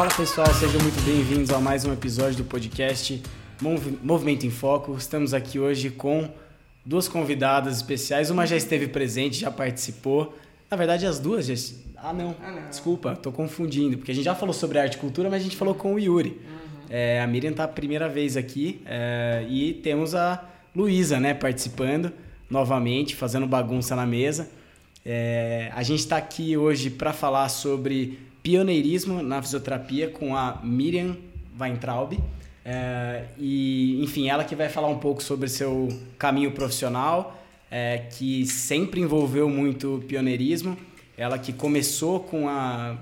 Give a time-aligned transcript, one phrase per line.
[0.00, 3.22] Fala pessoal, sejam muito bem-vindos a mais um episódio do podcast
[4.02, 4.96] Movimento em Foco.
[4.96, 6.26] Estamos aqui hoje com
[6.82, 8.30] duas convidadas especiais.
[8.30, 10.34] Uma já esteve presente, já participou.
[10.70, 11.54] Na verdade, as duas já.
[11.98, 12.34] Ah, não.
[12.42, 12.70] Ah, não.
[12.70, 15.56] Desculpa, tô confundindo, porque a gente já falou sobre arte e cultura, mas a gente
[15.56, 16.30] falou com o Yuri.
[16.30, 16.86] Uhum.
[16.88, 20.42] É, a Miriam tá a primeira vez aqui é, e temos a
[20.74, 22.10] Luísa, né, participando
[22.48, 24.48] novamente, fazendo bagunça na mesa.
[25.04, 31.16] É, a gente está aqui hoje para falar sobre pioneirismo na fisioterapia com a Miriam
[31.58, 32.18] Weintraub.
[32.64, 38.44] É, e, enfim, ela que vai falar um pouco sobre seu caminho profissional, é, que
[38.44, 40.76] sempre envolveu muito pioneirismo.
[41.16, 42.96] Ela que começou com a,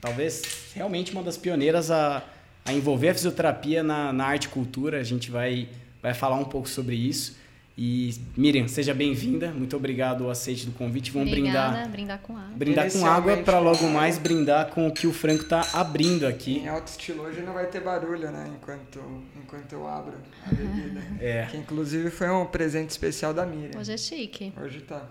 [0.00, 2.22] talvez, realmente uma das pioneiras a,
[2.64, 4.98] a envolver a fisioterapia na, na arte e cultura.
[4.98, 5.68] A gente vai,
[6.02, 7.36] vai falar um pouco sobre isso.
[7.78, 9.52] E Miriam, seja bem-vinda.
[9.52, 11.10] Muito obrigado ao aceite do convite.
[11.10, 11.90] Vamos Obrigada, brindar.
[11.90, 12.56] brindar com água.
[12.56, 16.60] Brindar com água para logo mais brindar com o que o Franco está abrindo aqui.
[16.60, 18.50] Em alto estilo hoje não vai ter barulho, né?
[18.56, 18.98] Enquanto,
[19.36, 20.14] enquanto eu abro
[20.46, 21.02] a bebida.
[21.20, 21.46] É.
[21.50, 23.78] Que inclusive foi um presente especial da Miriam.
[23.78, 24.54] Hoje é chique.
[24.58, 25.06] Hoje tá.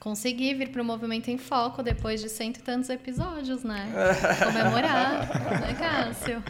[0.00, 3.92] Consegui vir pro Movimento em Foco depois de cento e tantos episódios, né?
[4.44, 5.28] Comemorar,
[5.60, 6.42] né, Cássio?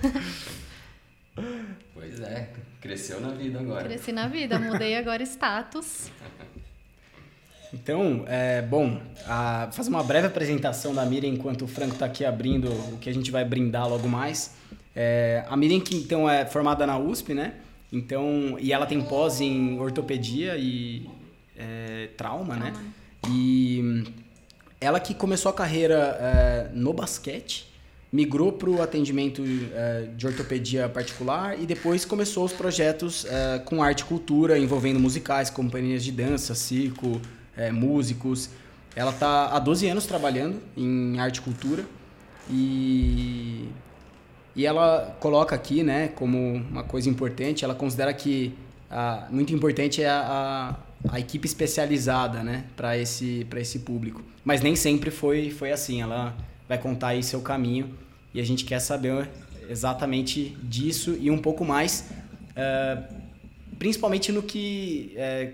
[1.94, 2.48] Pois é,
[2.80, 3.84] cresceu na vida agora.
[3.84, 6.10] Cresci na vida, mudei agora status.
[7.72, 12.24] Então, é, bom, a, fazer uma breve apresentação da Miriam enquanto o Franco está aqui
[12.24, 14.54] abrindo o que a gente vai brindar logo mais.
[14.96, 17.56] É, a Miriam, que então é formada na USP, né?
[17.92, 21.08] Então, e ela tem pós em ortopedia e
[21.56, 22.72] é, trauma, né?
[23.28, 24.04] E
[24.80, 27.68] ela que começou a carreira é, no basquete,
[28.11, 33.83] migrou para o atendimento uh, de ortopedia particular e depois começou os projetos uh, com
[33.83, 38.51] arte e cultura, envolvendo musicais, companhias de dança, circo, uh, músicos.
[38.97, 41.84] Ela está há 12 anos trabalhando em arte e cultura
[42.51, 43.69] e,
[44.56, 48.55] e ela coloca aqui né, como uma coisa importante, ela considera que
[48.91, 50.74] uh, muito importante é a,
[51.11, 54.23] a, a equipe especializada né, para esse, esse público.
[54.42, 56.35] Mas nem sempre foi, foi assim, ela
[56.68, 57.96] vai contar aí seu caminho
[58.34, 59.29] e a gente quer saber
[59.68, 62.11] exatamente disso e um pouco mais,
[62.51, 63.14] uh,
[63.79, 65.52] principalmente no que uh,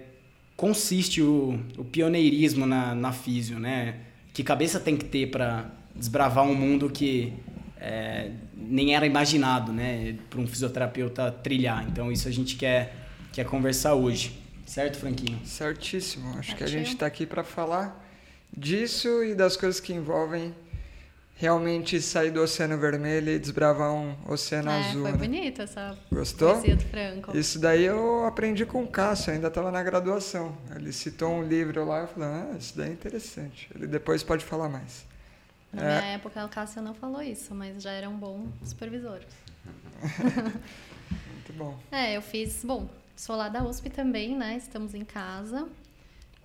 [0.56, 3.96] consiste o, o, pioneirismo na, na físio, né?
[4.32, 7.32] Que cabeça tem que ter para desbravar um mundo que
[7.76, 10.16] uh, nem era imaginado, né?
[10.30, 11.86] Para um fisioterapeuta trilhar.
[11.88, 12.94] Então isso a gente quer,
[13.32, 14.38] quer conversar hoje.
[14.66, 15.38] Certo, Franquinho?
[15.44, 16.30] Certíssimo.
[16.30, 16.56] Acho Certinho.
[16.56, 18.02] que a gente está aqui para falar
[18.56, 20.54] disso e das coisas que envolvem
[21.34, 25.02] realmente sair do Oceano Vermelho e desbravar um Oceano é, Azul.
[25.02, 25.18] Foi né?
[25.18, 26.54] bonita essa Gostou?
[26.54, 27.36] poesia do Franco.
[27.36, 30.56] Isso daí eu aprendi com o Cássio, ainda estava na graduação.
[30.74, 33.68] Ele citou um livro lá, eu falei, ah, isso daí é interessante.
[33.74, 35.04] Ele depois pode falar mais.
[35.72, 36.00] Na é...
[36.00, 39.20] minha época, o Cássio não falou isso, mas já era um bom supervisor.
[41.32, 41.78] Muito bom.
[41.90, 44.56] É, eu fiz, bom, sou lá da USP também, né?
[44.56, 45.68] Estamos em casa.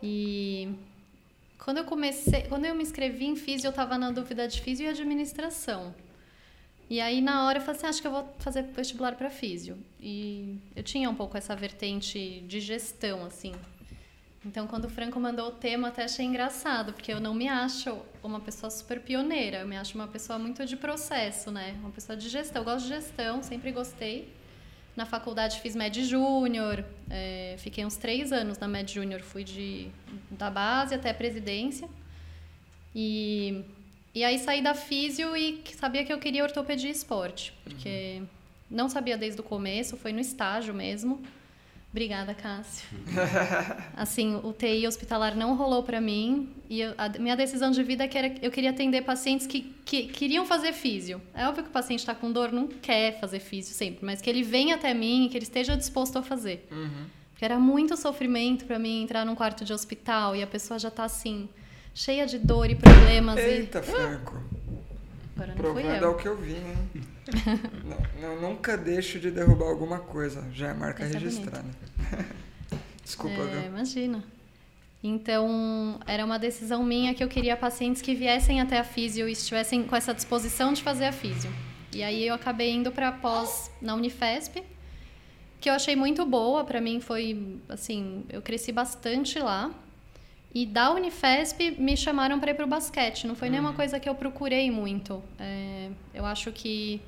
[0.01, 0.73] E
[1.63, 4.85] quando eu comecei, quando eu me inscrevi em físio, eu estava na dúvida de físio
[4.85, 5.93] e administração.
[6.89, 9.77] E aí na hora eu falei assim, acho que eu vou fazer vestibular para físio.
[9.99, 13.53] E eu tinha um pouco essa vertente de gestão assim.
[14.43, 17.95] Então quando o Franco mandou o tema, até achei engraçado, porque eu não me acho
[18.23, 21.75] uma pessoa super pioneira, eu me acho uma pessoa muito de processo, né?
[21.81, 22.61] Uma pessoa de gestão.
[22.61, 24.33] Eu gosto de gestão, sempre gostei.
[24.95, 29.87] Na faculdade fiz Med Júnior, é, fiquei uns três anos na Med Júnior, fui de,
[30.31, 31.89] da base até a presidência.
[32.93, 33.63] E,
[34.13, 38.27] e aí saí da físio e sabia que eu queria ortopedia e esporte, porque uhum.
[38.69, 41.21] não sabia desde o começo, foi no estágio mesmo.
[41.91, 42.87] Obrigada, Cássio.
[43.97, 48.03] assim, o TI hospitalar não rolou para mim e eu, a minha decisão de vida
[48.03, 51.19] é que era, eu queria atender pacientes que, que queriam fazer físio.
[51.33, 54.29] É óbvio que o paciente está com dor, não quer fazer físio sempre, mas que
[54.29, 56.67] ele venha até mim e que ele esteja disposto a fazer.
[56.71, 57.07] Uhum.
[57.31, 60.89] Porque era muito sofrimento para mim entrar num quarto de hospital e a pessoa já
[60.89, 61.49] está assim,
[61.95, 63.39] cheia de dor e problemas.
[63.39, 63.81] Eita, e...
[63.81, 64.43] Franco.
[65.35, 66.11] Agora não Provando fui eu.
[66.11, 66.77] o que eu vi, hein?
[67.83, 70.47] Não, não, nunca deixo de derrubar alguma coisa.
[70.53, 71.65] Já é marca Essa registrada.
[72.13, 72.25] É
[73.03, 73.65] Desculpa, é, viu?
[73.67, 74.23] Imagina.
[75.01, 79.31] Então, era uma decisão minha que eu queria pacientes que viessem até a físio e
[79.31, 81.51] estivessem com essa disposição de fazer a físio.
[81.93, 84.61] E aí eu acabei indo para pós na Unifesp,
[85.59, 89.71] que eu achei muito boa, para mim foi assim, eu cresci bastante lá.
[90.53, 93.27] E da Unifesp me chamaram para ir para o basquete.
[93.27, 93.51] Não foi uhum.
[93.53, 95.23] nenhuma coisa que eu procurei muito.
[95.39, 97.01] É, eu acho que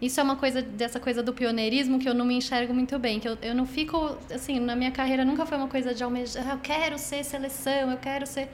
[0.00, 3.18] isso é uma coisa dessa coisa do pioneirismo que eu não me enxergo muito bem.
[3.18, 6.46] Que eu, eu não fico assim na minha carreira nunca foi uma coisa de almejar.
[6.46, 7.90] Ah, eu quero ser seleção.
[7.90, 8.50] Eu quero ser.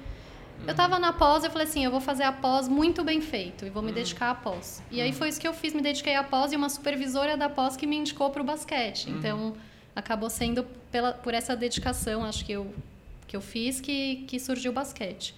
[0.64, 3.66] Eu tava na pós, eu falei assim, eu vou fazer a pós muito bem feito
[3.66, 4.80] e vou me dedicar à pós.
[4.92, 7.48] E aí foi isso que eu fiz, me dediquei à pós e uma supervisora da
[7.48, 9.10] pós que me indicou para o basquete.
[9.10, 9.54] Então,
[9.96, 12.72] acabou sendo pela, por essa dedicação, acho que eu,
[13.26, 15.34] que eu fiz, que, que surgiu o basquete.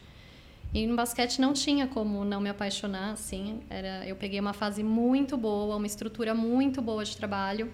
[0.74, 3.60] E no basquete não tinha como não me apaixonar, assim.
[3.70, 7.70] Era, eu peguei uma fase muito boa, uma estrutura muito boa de trabalho.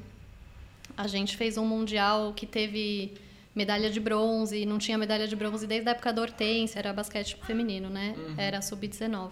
[0.94, 3.14] A gente fez um mundial que teve
[3.54, 7.36] medalha de bronze, não tinha medalha de bronze desde a época da Hortência, era basquete
[7.42, 8.14] feminino, né?
[8.18, 8.34] Uhum.
[8.36, 9.30] Era sub-19.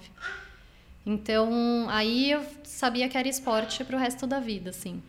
[1.04, 5.02] Então, aí eu sabia que era esporte para o resto da vida, assim.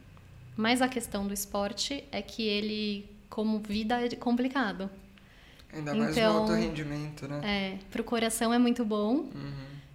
[0.56, 4.90] Mas a questão do esporte é que ele, como vida, é complicado.
[5.74, 7.42] Ainda mais no Então, alto rendimento, né?
[7.44, 9.52] É, pro coração é muito bom, Uhum.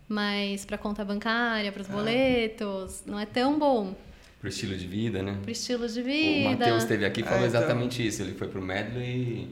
[0.09, 1.93] mas pra conta bancária, pros É.
[1.93, 3.95] boletos, não é tão bom.
[4.41, 5.39] Pro estilo de vida, né?
[5.43, 6.51] Pro estilo de O vida.
[6.51, 7.61] Matheus esteve aqui e falou É, então.
[7.61, 8.23] exatamente isso.
[8.23, 9.49] Ele foi pro Medley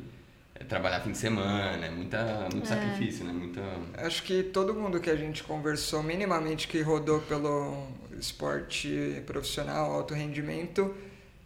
[0.54, 2.66] é, trabalhar fim de semana, é muita, muito É.
[2.66, 3.32] sacrifício, né?
[3.32, 3.62] Muita...
[3.96, 7.86] Acho que todo mundo que a gente conversou, minimamente que rodou pelo
[8.20, 10.94] esporte profissional, alto rendimento,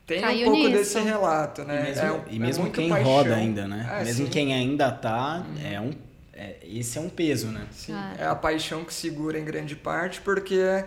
[0.07, 0.79] tem Caiu um pouco nisso.
[0.79, 1.81] desse relato, né?
[1.81, 3.11] E mesmo, É e é mesmo muito quem paixão.
[3.11, 3.89] roda ainda, né?
[4.01, 4.31] É, mesmo sim.
[4.33, 5.91] quem ainda tá, é um,
[6.33, 7.67] é, esse é um peso, né?
[7.73, 8.15] Sim, Ah.
[8.19, 10.85] é a paixão que segura em grande parte, porque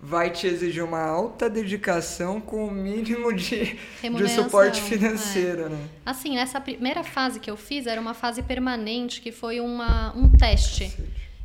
[0.00, 4.82] vai te exigir uma alta dedicação com o mínimo de, de suporte é.
[4.82, 5.78] financeiro, né?
[6.04, 10.28] Assim, nessa primeira fase que eu fiz, era uma fase permanente, que foi uma, um
[10.28, 10.92] teste.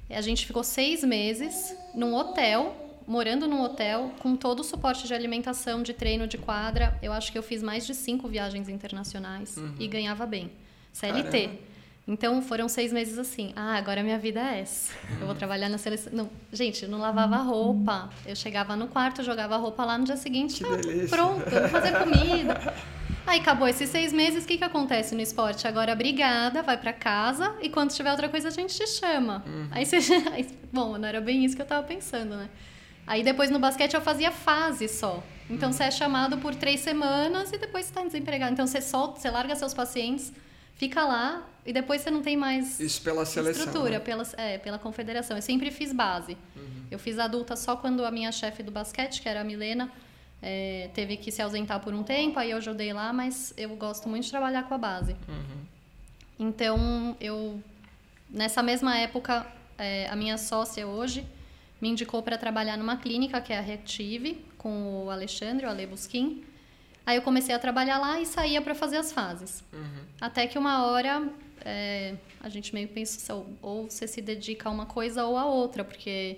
[0.09, 2.75] A gente ficou seis meses num hotel,
[3.07, 6.97] morando num hotel, com todo o suporte de alimentação, de treino, de quadra.
[7.01, 10.51] Eu acho que eu fiz mais de cinco viagens internacionais e ganhava bem.
[10.93, 11.31] CLT.
[11.41, 11.71] Caramba.
[12.07, 13.53] Então foram seis meses assim.
[13.55, 14.91] Ah, agora minha vida é essa.
[15.19, 16.11] Eu vou trabalhar na seleção.
[16.11, 18.09] Não, gente, eu não lavava roupa.
[18.25, 20.63] Eu chegava no quarto, jogava roupa lá no dia seguinte.
[20.63, 21.07] Que tá delícia.
[21.15, 22.73] pronto, vou fazer comida.
[23.25, 25.67] Aí acabou esses seis meses, o que, que acontece no esporte?
[25.67, 29.45] Agora, obrigada, vai pra casa e quando tiver outra coisa a gente te chama.
[29.69, 29.97] Aí você.
[30.33, 32.49] aí- bom, não era bem isso que eu tava pensando, né?
[33.05, 35.23] Aí depois no basquete eu fazia fase só.
[35.49, 38.53] Então você é chamado por três semanas e depois você tá desempregado.
[38.53, 40.31] Então você solta, você larga seus pacientes,
[40.75, 43.65] fica lá e depois você não tem mais Isso pela seleção.
[43.65, 43.99] estrutura né?
[43.99, 45.35] pela, é, pela confederação.
[45.35, 46.37] Eu sempre fiz base.
[46.55, 46.85] Uhum.
[46.89, 49.91] Eu fiz adulta só quando a minha chefe do basquete, que era a Milena,
[50.41, 54.09] é, teve que se ausentar por um tempo, aí eu ajudei lá, mas eu gosto
[54.09, 55.15] muito de trabalhar com a base.
[55.27, 55.61] Uhum.
[56.39, 57.61] Então, eu
[58.29, 59.45] nessa mesma época,
[59.77, 61.27] é, a minha sócia hoje
[61.81, 65.87] me indicou para trabalhar numa clínica que é a Reactive, com o Alexandre, o Ale
[65.87, 66.43] Busquim.
[67.05, 69.63] Aí eu comecei a trabalhar lá e saía para fazer as fases.
[69.73, 70.03] Uhum.
[70.19, 71.27] Até que uma hora
[71.65, 75.83] é, a gente meio pensa ou, você se dedica a uma coisa ou a outra,
[75.83, 76.37] porque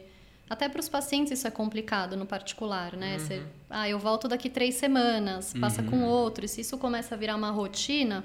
[0.49, 3.17] até para os pacientes isso é complicado no particular, né?
[3.17, 6.45] Você, ah, eu volto daqui três semanas, passa com outro.
[6.45, 8.23] E se isso começa a virar uma rotina,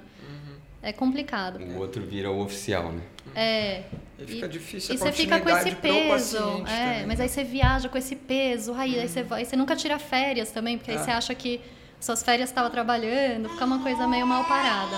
[0.81, 1.59] é complicado.
[1.59, 3.01] O outro vira o oficial, né?
[3.35, 3.83] É.
[4.17, 6.37] E fica difícil E a você fica com esse peso.
[6.37, 7.23] É, também, mas né?
[7.25, 10.77] aí você viaja com esse peso, aí, aí você vai, você nunca tira férias também,
[10.77, 11.03] porque aí Ah.
[11.03, 11.61] você acha que
[11.99, 14.97] suas férias estavam trabalhando, fica uma coisa meio mal parada.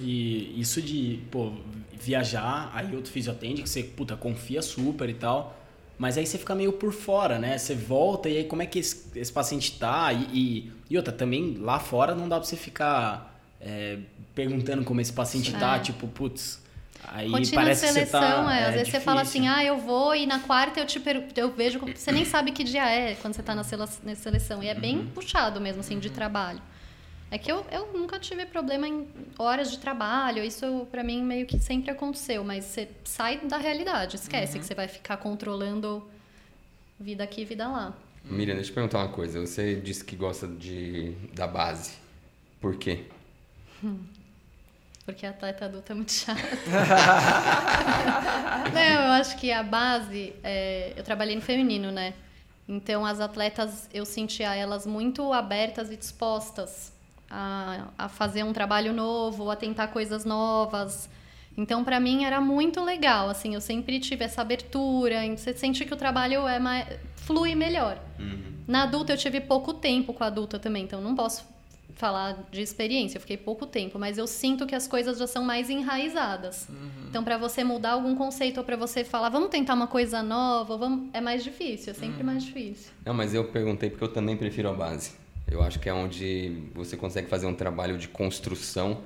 [0.00, 1.52] E isso de, pô,
[1.92, 5.56] viajar, aí outro fisio atende, que você, puta, confia super e tal.
[5.98, 7.58] Mas aí você fica meio por fora, né?
[7.58, 10.12] Você volta e aí como é que esse, esse paciente tá?
[10.12, 13.98] E, e, e outra, também lá fora não dá pra você ficar é,
[14.34, 15.80] perguntando como esse paciente tá, É.
[15.80, 16.62] tipo, putz.
[17.04, 18.56] Aí Rotina parece de que você seleção, tá.
[18.56, 18.64] é.
[18.68, 19.42] Às vezes você fala difícil.
[19.42, 21.28] assim, ah, eu vou e na quarta eu te per...
[21.36, 21.78] eu vejo.
[21.94, 24.62] Você nem sabe que dia é quando você tá na sele- na seleção.
[24.62, 25.06] E é bem Uhum.
[25.10, 26.60] puxado mesmo, assim, de trabalho.
[27.30, 29.06] É que eu, eu nunca tive problema em
[29.38, 30.42] horas de trabalho.
[30.42, 32.42] Isso, pra mim, meio que sempre aconteceu.
[32.42, 34.16] Mas você sai da realidade.
[34.16, 34.60] Esquece Uhum.
[34.60, 36.04] que você vai ficar controlando
[36.98, 37.94] vida aqui e vida lá.
[38.24, 39.40] Miriam, deixa eu te perguntar uma coisa.
[39.40, 41.92] Você disse que gosta de, da base.
[42.60, 43.04] Por quê?
[45.04, 46.42] Porque a atleta adulta é muito chata.
[48.74, 50.34] Não, eu acho que a base.
[50.44, 52.12] é, eu trabalhei no feminino, né?
[52.68, 56.92] Então as atletas, eu sentia elas muito abertas e dispostas
[57.30, 61.08] a, a fazer um trabalho novo, a tentar coisas novas.
[61.56, 63.28] Então, para mim, era muito legal.
[63.30, 65.24] Assim, eu sempre tive essa abertura.
[65.24, 67.98] e Você sente que o trabalho é mais, flui melhor.
[68.66, 71.44] Na adulta, eu tive pouco tempo com a adulta também, então não posso
[71.94, 75.44] falar de experiência, eu fiquei pouco tempo, mas eu sinto que as coisas já são
[75.44, 76.68] mais enraizadas.
[77.08, 80.76] Então, para você mudar algum conceito ou para você falar, vamos tentar uma coisa nova,
[80.76, 81.08] vamos...
[81.12, 82.92] é mais difícil, é sempre mais difícil.
[83.04, 85.12] Não, mas eu perguntei porque eu também prefiro a base.
[85.50, 89.00] Eu acho que é onde você consegue fazer um trabalho de construção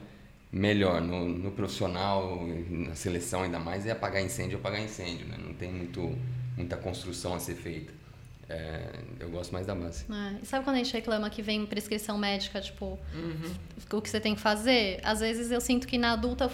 [0.50, 1.00] melhor.
[1.00, 5.26] No, no profissional, na seleção ainda mais, é apagar incêndio, apagar incêndio.
[5.26, 5.36] Né?
[5.42, 6.18] Não tem muito,
[6.56, 8.01] muita construção a ser feita.
[8.52, 10.04] É, eu gosto mais da base.
[10.10, 12.98] É, E sabe quando a gente reclama que vem prescrição médica, tipo,
[13.90, 15.00] o que você tem que fazer?
[15.02, 16.50] Às vezes eu sinto que na adulta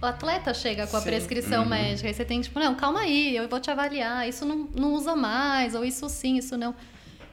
[0.00, 1.06] o atleta chega com a Sim.
[1.06, 1.68] prescrição uhum.
[1.68, 4.94] médica e você tem tipo, não, calma aí, eu vou te avaliar, isso não, não
[4.94, 6.74] usa mais, ou isso sim, isso não.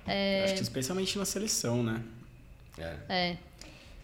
[0.08, 0.46] É...
[0.46, 2.02] Acho que especialmente na seleção, né?
[2.80, 2.96] É.
[3.08, 3.38] é.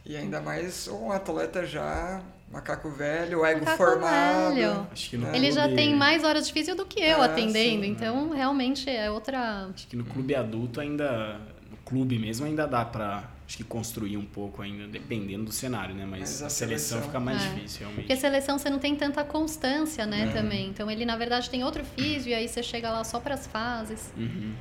[0.06, 2.22] E ainda mais um atleta já
[2.54, 4.54] macaco velho, ego macaco formado.
[4.54, 4.88] Velho.
[4.92, 5.52] Acho que no Ele clube...
[5.52, 8.38] já tem mais horas de físico do que eu é, atendendo, sim, então né?
[8.38, 9.70] realmente é outra.
[9.74, 14.18] Acho que no clube adulto ainda, no clube mesmo ainda dá para acho que construir
[14.18, 16.06] um pouco ainda, dependendo do cenário, né?
[16.06, 17.50] Mas, Mas a, a seleção, seleção, fica mais é.
[17.50, 18.02] difícil, realmente.
[18.02, 20.32] Porque a seleção você não tem tanta constância, né, é.
[20.32, 20.70] também.
[20.70, 23.48] Então ele, na verdade, tem outro físico e aí você chega lá só para as
[23.48, 24.14] fases.
[24.16, 24.54] Uhum.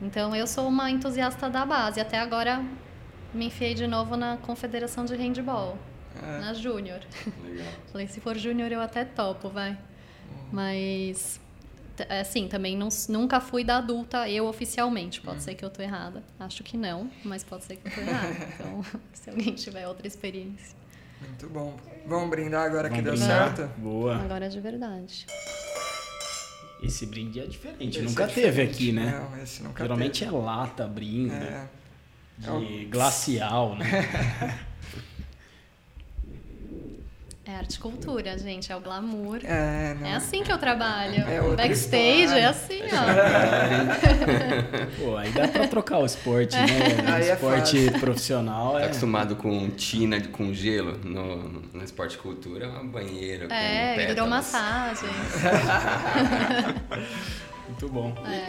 [0.00, 2.00] Então eu sou uma entusiasta da base.
[2.00, 2.64] Até agora
[3.32, 5.78] me enfiei de novo na Confederação de Handball.
[6.22, 6.38] É.
[6.40, 7.00] Na Júnior.
[7.92, 9.70] Falei, se for Júnior eu até topo, vai.
[9.70, 10.48] Uhum.
[10.52, 11.40] Mas
[12.08, 15.20] assim, também não, nunca fui da adulta eu oficialmente.
[15.20, 15.42] Pode uhum.
[15.42, 16.22] ser que eu tô errada.
[16.40, 18.34] Acho que não, mas pode ser que eu tô errada.
[18.54, 20.76] Então, se alguém tiver outra experiência.
[21.20, 21.76] Muito bom.
[22.06, 23.54] Vamos brindar agora Vamos que brindar.
[23.54, 23.80] deu certo?
[23.80, 24.16] Boa.
[24.16, 25.26] Agora é de verdade.
[26.82, 27.98] Esse brinde é diferente.
[27.98, 29.18] Esse nunca é teve aqui, né?
[29.18, 30.36] Não, esse nunca Geralmente teve.
[30.36, 31.34] é lata, brinde.
[31.34, 31.68] É.
[32.36, 33.86] De é glacial, né?
[37.46, 39.38] É arte cultura, gente, é o glamour.
[39.44, 41.22] É, é assim que eu trabalho.
[41.28, 42.40] É Backstage história.
[42.40, 43.04] é assim, ó.
[45.04, 46.64] Pô, aí dá pra trocar o esporte, né?
[47.04, 48.72] O é esporte é profissional.
[48.72, 48.86] Tá é...
[48.86, 51.36] acostumado com tina, com gelo no,
[51.74, 53.54] no esporte cultura, é uma banheira.
[53.54, 55.10] É, hidromassagem.
[57.68, 58.14] Muito bom.
[58.26, 58.46] É.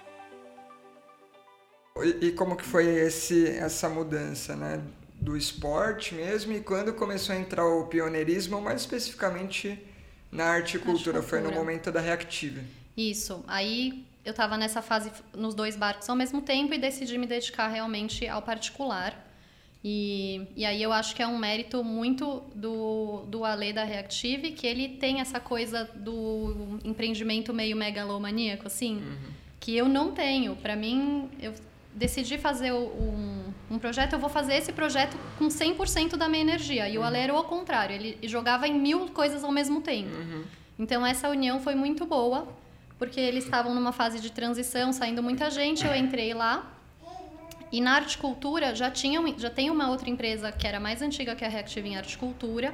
[2.02, 4.82] E, e como que foi esse, essa mudança, né?
[5.26, 9.78] Do esporte mesmo e quando começou a entrar o pioneirismo, mais especificamente
[10.32, 12.62] na arte e cultura, foi no momento da Reactive.
[12.96, 13.44] Isso.
[13.48, 17.68] Aí eu estava nessa fase nos dois barcos ao mesmo tempo e decidi me dedicar
[17.68, 19.24] realmente ao particular.
[19.84, 24.52] E, e aí eu acho que é um mérito muito do, do Ale da Reactive,
[24.52, 29.32] que ele tem essa coisa do empreendimento meio megalomaníaco, assim, uhum.
[29.60, 30.56] que eu não tenho.
[30.56, 31.54] Para mim, eu
[31.96, 36.90] decidi fazer um, um, projeto, eu vou fazer esse projeto com 100% da minha energia.
[36.90, 40.14] E o Ale era o contrário, ele jogava em mil coisas ao mesmo tempo.
[40.14, 40.44] Uhum.
[40.78, 42.48] Então essa união foi muito boa,
[43.00, 46.72] porque eles estavam numa fase de transição, saindo muita gente, eu entrei lá.
[47.72, 51.36] E na arte cultura já, tinha, já tem uma outra empresa que era mais antiga
[51.36, 52.74] que a Reactive em arte cultura,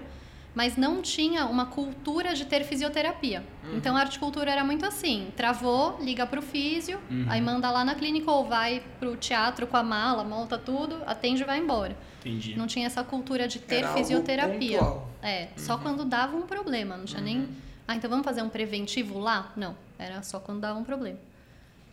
[0.54, 3.44] mas não tinha uma cultura de ter fisioterapia.
[3.64, 3.78] Uhum.
[3.78, 7.26] Então a cultura era muito assim: travou, liga para o físio, uhum.
[7.30, 11.02] aí manda lá na clínica ou vai para o teatro com a mala, monta tudo,
[11.06, 11.96] atende e vai embora.
[12.20, 12.56] Entendi.
[12.56, 14.80] Não tinha essa cultura de ter era fisioterapia.
[15.22, 15.48] É, uhum.
[15.58, 17.40] só quando dava um problema, não tinha nem.
[17.40, 17.48] Uhum.
[17.88, 19.52] Ah, então vamos fazer um preventivo lá?
[19.56, 21.18] Não, era só quando dava um problema.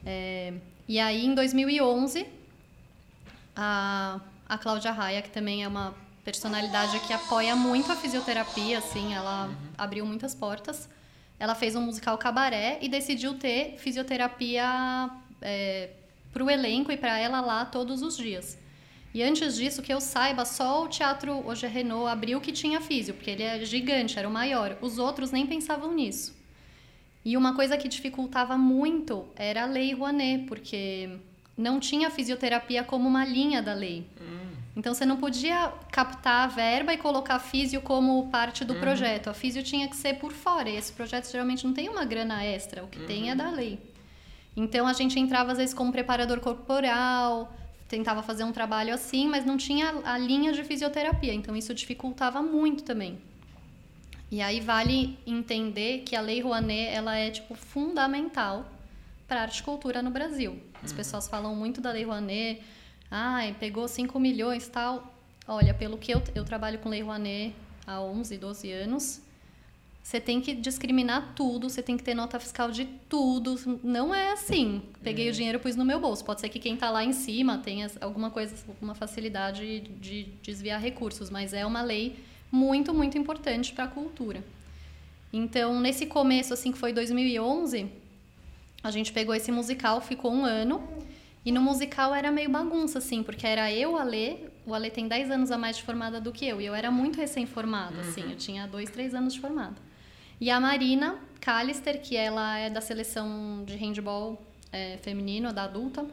[0.04, 0.52] É,
[0.86, 2.26] e aí em 2011,
[3.54, 5.94] a, a Cláudia Raia, que também é uma
[6.28, 9.54] personalidade que apoia muito a fisioterapia, assim, ela uhum.
[9.78, 10.86] abriu muitas portas.
[11.40, 15.08] Ela fez um musical cabaré e decidiu ter fisioterapia
[15.40, 15.88] é,
[16.30, 18.58] para o elenco e para ela lá todos os dias.
[19.14, 22.78] E antes disso, que eu saiba, só o Teatro Hoje é Renault abriu que tinha
[22.78, 24.76] físio, porque ele é gigante, era o maior.
[24.82, 26.36] Os outros nem pensavam nisso.
[27.24, 31.08] E uma coisa que dificultava muito era a Lei Rouanet, porque
[31.56, 34.06] não tinha fisioterapia como uma linha da lei.
[34.20, 34.47] Hum.
[34.78, 38.80] Então você não podia captar a verba e colocar físio como parte do uhum.
[38.80, 39.28] projeto.
[39.28, 40.70] A físio tinha que ser por fora.
[40.70, 42.84] E esse projeto geralmente não tem uma grana extra.
[42.84, 43.06] O que uhum.
[43.06, 43.80] tem é da lei.
[44.56, 47.52] Então a gente entrava às vezes como preparador corporal,
[47.88, 51.34] tentava fazer um trabalho assim, mas não tinha a linha de fisioterapia.
[51.34, 53.18] Então isso dificultava muito também.
[54.30, 58.64] E aí vale entender que a Lei Rouanet ela é tipo fundamental
[59.26, 60.62] para a arte e cultura no Brasil.
[60.84, 60.96] As uhum.
[60.96, 62.62] pessoas falam muito da Lei Rouanet,
[63.10, 65.14] ai, pegou 5 milhões tal.
[65.46, 67.54] Olha, pelo que eu, eu trabalho com Lei Rouanet
[67.86, 69.22] há 11, 12 anos,
[70.02, 73.56] você tem que discriminar tudo, você tem que ter nota fiscal de tudo.
[73.84, 74.82] Não é assim.
[75.02, 75.34] Peguei o uhum.
[75.34, 76.24] dinheiro e pus no meu bolso.
[76.24, 80.80] Pode ser que quem está lá em cima tenha alguma coisa, alguma facilidade de desviar
[80.80, 82.16] recursos, mas é uma lei
[82.50, 84.42] muito, muito importante para a cultura.
[85.30, 87.90] Então, nesse começo, assim, que foi 2011,
[88.82, 90.82] a gente pegou esse musical, ficou um ano.
[91.48, 94.36] E no musical era meio bagunça, assim, porque era eu, a Lê,
[94.66, 96.90] o Ale tem 10 anos a mais de formada do que eu, e eu era
[96.90, 98.00] muito recém-formada, uhum.
[98.00, 99.76] assim, eu tinha 2, 3 anos de formada.
[100.38, 104.38] E a Marina Callister, que ela é da seleção de handball
[104.70, 106.04] é, feminino, da adulta,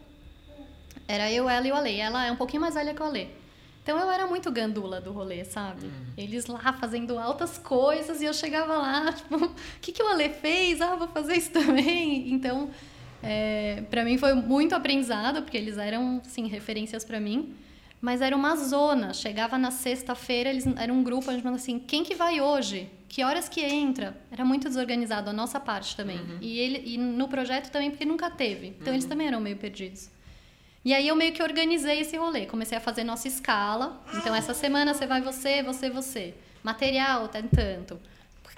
[1.06, 2.00] era eu, ela e o Ale.
[2.00, 3.30] Ela é um pouquinho mais velha que o Ale.
[3.84, 5.88] Então eu era muito gandula do rolê, sabe?
[5.88, 6.13] Uhum.
[6.18, 10.30] Eles lá fazendo altas coisas e eu chegava lá, tipo, o que, que o Ale
[10.30, 10.80] fez?
[10.80, 12.32] Ah, vou fazer isso também.
[12.32, 12.70] Então
[13.25, 17.53] é, para mim foi muito aprendizado, porque eles eram, sim, referências para mim.
[18.01, 19.13] Mas era uma zona.
[19.13, 22.89] Chegava na sexta-feira, eles era um grupo, a gente falava assim: quem que vai hoje?
[23.15, 24.13] que horas que entra.
[24.29, 26.17] Era muito desorganizado a nossa parte também.
[26.17, 26.38] Uhum.
[26.41, 28.67] E, ele, e no projeto também, porque nunca teve.
[28.67, 28.94] Então Uhum.
[28.96, 30.10] eles também eram meio perdidos.
[30.84, 32.46] E aí eu meio que organizei esse rolê.
[32.46, 34.03] Comecei a fazer nossa escala.
[34.15, 36.34] Então essa semana você vai você, você, você.
[36.62, 37.98] Material, tanto.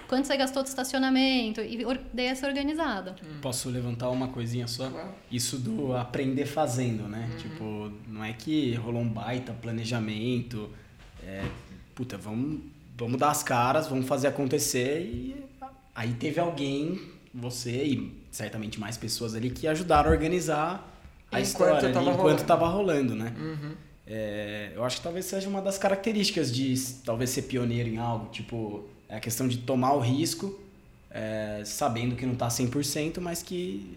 [0.08, 1.60] Quanto você gastou de estacionamento?
[1.60, 1.84] E
[2.14, 3.14] dei essa organizada.
[3.42, 4.90] Posso levantar uma coisinha só?
[5.30, 7.28] Isso do aprender fazendo, né?
[7.38, 10.70] Tipo, não é que rolou um baita planejamento.
[11.22, 11.44] É,
[11.94, 12.60] puta, vamos,
[12.96, 15.02] vamos dar as caras, vamos fazer acontecer.
[15.02, 15.36] E
[15.94, 16.98] aí teve alguém,
[17.34, 20.90] você e certamente mais pessoas ali, que ajudaram a organizar
[21.30, 22.40] a Enquanto história ali, tava enquanto rolando.
[22.40, 23.34] estava rolando, né?
[23.38, 23.72] Uhum.
[24.06, 26.74] É, eu acho que talvez seja uma das características de
[27.04, 30.58] talvez ser pioneiro em algo, tipo, é a questão de tomar o risco,
[31.10, 33.96] é, sabendo que não tá 100%, mas que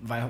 [0.00, 0.28] vai,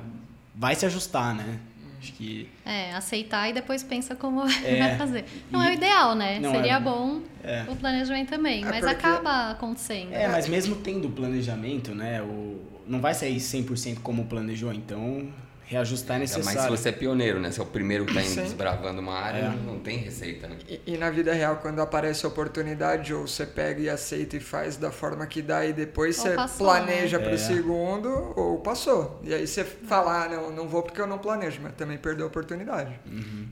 [0.54, 1.58] vai se ajustar, né?
[2.00, 5.24] Acho que É, aceitar e depois pensa como É, vai fazer.
[5.50, 6.38] Não e- é o ideal, né?
[6.38, 6.80] Não Seria é.
[6.80, 7.64] bom É.
[7.68, 10.12] o planejamento também, É mas porque- acaba acontecendo.
[10.12, 12.56] é, mas mesmo tendo o planejamento, né, o
[12.86, 15.28] não vai sair 100% como planejou, então
[15.68, 16.76] reajustar é Ainda mais se necessário.
[16.76, 17.50] você é pioneiro, né?
[17.50, 18.42] Se é o primeiro que tá indo Sim.
[18.42, 19.66] desbravando uma área, É.
[19.66, 20.56] não tem receita, né?
[20.66, 24.40] E, e na vida real, quando aparece a oportunidade, ou você pega e aceita e
[24.40, 27.24] faz da forma que dá, e depois Ou você passou, planeja né?
[27.24, 27.36] pro É.
[27.38, 29.20] segundo, ou passou.
[29.22, 32.24] E aí você fala, ah, não, não vou porque eu não planejo, mas também perdeu
[32.24, 32.98] a oportunidade.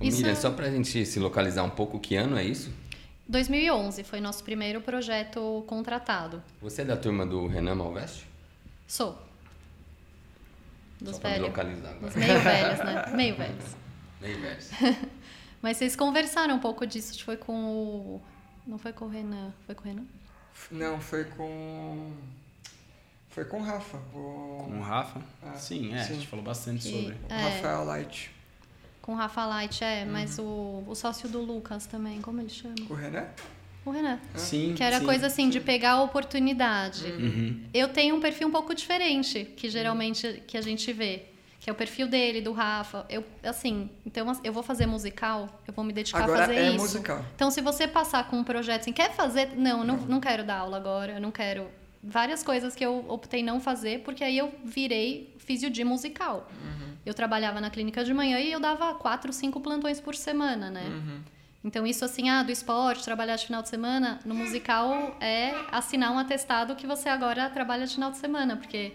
[0.00, 2.70] Isso Miriam, é- só pra gente se localizar um pouco, que ano é isso?
[3.28, 6.42] 2011 foi nosso primeiro projeto contratado.
[6.62, 8.26] Você é da turma do Renan Malveste?
[8.86, 9.18] Sou.
[11.00, 11.48] Dos Só pra me velhos.
[11.48, 12.06] localizar agora.
[12.06, 13.04] Dos meio velhos, né?
[13.16, 13.76] Meio velhos.
[14.20, 14.70] Meio verso.
[15.62, 18.22] Mas vocês conversaram um pouco disso, foi com o.
[18.66, 19.52] Não foi com o Renan.
[19.66, 20.04] Foi com o Renan?
[20.70, 22.12] Não, foi com.
[23.30, 23.98] Foi com o Rafa.
[24.14, 25.20] O, Com o Rafa?
[25.42, 26.12] Ah, sim, é, sim.
[26.14, 27.14] a gente falou bastante Que- sobre.
[27.14, 27.42] o É.
[27.56, 28.30] Rafael Light.
[29.02, 30.12] Com o Rafa Light, é, Uhum.
[30.12, 32.74] mas o, o sócio do Lucas também, como ele chama?
[32.88, 33.26] O Renan?
[33.86, 34.18] O Renan.
[34.34, 35.04] Sim, Que era sim.
[35.06, 37.06] coisa assim, de pegar a oportunidade.
[37.06, 37.62] Uhum.
[37.72, 41.22] Eu tenho um perfil um pouco diferente, que geralmente que a gente vê.
[41.60, 43.06] Que é o perfil dele, do Rafa.
[43.08, 46.68] Eu, assim, então eu vou fazer musical, eu vou me dedicar Agora a fazer é
[46.68, 46.78] isso.
[46.78, 47.24] musical.
[47.34, 49.50] Então, se você passar com um projeto assim, quer fazer?
[49.56, 51.68] Não, não, não quero dar aula agora, eu não quero.
[52.02, 56.48] Várias coisas que eu optei não fazer, porque aí eu virei físio de musical.
[57.04, 60.84] Eu trabalhava na clínica de manhã e eu dava quatro, cinco plantões por semana, né?
[61.66, 66.12] Então, isso assim, ah, do esporte, trabalhar de final de semana, no musical é assinar
[66.12, 68.92] um atestado que você agora trabalha de final de semana, porque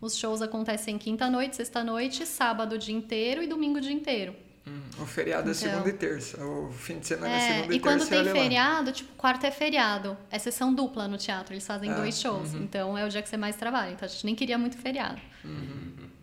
[0.00, 4.34] os shows acontecem quinta-noite, sexta-noite, sábado o dia inteiro e domingo o dia inteiro.
[4.66, 5.68] Hum, O feriado é Então.
[5.70, 6.42] segunda e terça.
[6.42, 8.10] O fim de semana é, É, segunda e, e quando terça.
[8.10, 8.40] tem olha lá.
[8.40, 10.16] feriado, tipo, quarta é feriado.
[10.30, 12.54] É sessão dupla no teatro, eles fazem Ah, dois shows.
[12.54, 13.90] Então é o dia que você mais trabalha.
[13.92, 15.20] Então a gente nem queria muito feriado.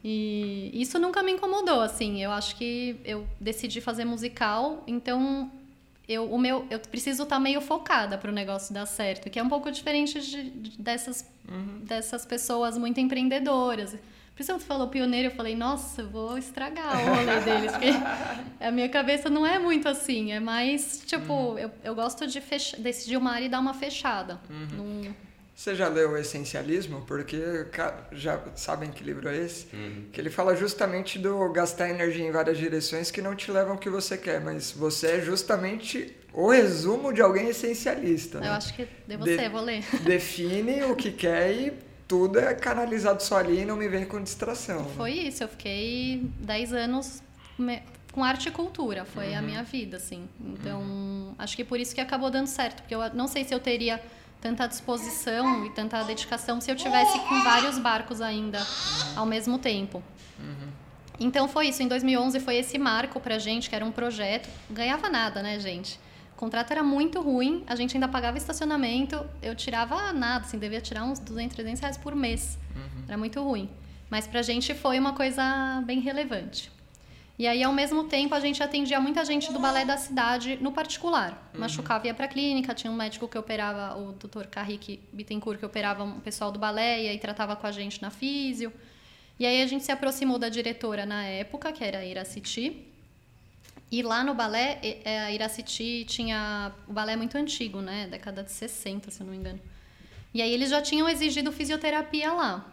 [0.03, 2.23] E isso nunca me incomodou, assim.
[2.23, 5.51] Eu acho que eu decidi fazer musical, então
[6.11, 9.43] eu, o meu, eu preciso estar meio focada para o negócio dar certo, que é
[9.43, 11.25] um pouco diferente de, de- dessas,
[11.83, 13.91] dessas pessoas muito empreendedoras.
[14.35, 17.71] Por isso que você falou pioneiro, eu falei, nossa, eu vou estragar o rolê deles,
[17.73, 17.89] porque
[18.63, 22.79] a minha cabeça não é muito assim, é mais, tipo, eu, eu gosto de fechar,
[22.79, 24.39] decidir uma área e dar uma fechada.
[24.75, 27.01] Não- Você já leu o Essencialismo?
[27.05, 27.37] Porque
[28.13, 29.67] já sabem que livro é esse?
[29.75, 30.05] Uhum.
[30.11, 33.77] Que ele fala justamente do gastar energia em várias direções que não te levam ao
[33.77, 38.39] que você quer, mas você é justamente o resumo de alguém essencialista.
[38.39, 38.47] né?
[38.47, 39.83] eu acho que devo ser, vou ler.
[40.03, 41.73] Define o que quer e
[42.07, 44.81] tudo é canalizado só ali e não me vem com distração.
[44.83, 44.91] né?
[44.97, 47.21] Foi isso, eu fiquei 10 anos
[47.59, 50.27] me- com arte e cultura, foi a minha vida, assim.
[50.39, 53.59] Então, acho que por isso que acabou dando certo, porque eu não sei se eu
[53.59, 54.01] teria
[54.41, 58.59] tanta disposição e tanta dedicação se eu tivesse com vários barcos ainda
[59.15, 60.03] ao mesmo tempo.
[61.19, 65.07] Então foi isso, em 2011 foi esse marco pra gente, que era um projeto, ganhava
[65.07, 65.99] nada, né, gente?
[66.33, 70.81] O contrato era muito ruim, a gente ainda pagava estacionamento, eu tirava nada, assim, devia
[70.81, 72.57] tirar uns 200, 300 reais por mês.
[73.07, 73.69] Era muito ruim.
[74.09, 76.71] Mas pra gente foi uma coisa bem relevante.
[77.41, 80.71] E aí, ao mesmo tempo, a gente atendia muita gente do balé da cidade no
[80.71, 81.49] particular.
[81.57, 84.45] Machucava, ia pra clínica, tinha um médico que operava, o Dr.
[84.45, 88.11] Carrique Bittencourt, que operava o pessoal do balé e aí tratava com a gente na
[88.11, 88.71] físio.
[89.39, 92.85] E aí a gente se aproximou da diretora na época, que era a Iraciti.
[93.91, 96.71] E lá no balé, é, a Iraciti tinha...
[96.87, 98.05] O balé é muito antigo, né?
[98.05, 99.59] Década de 60, se eu não me engano.
[100.33, 102.65] E aí eles já tinham exigido fisioterapia lá.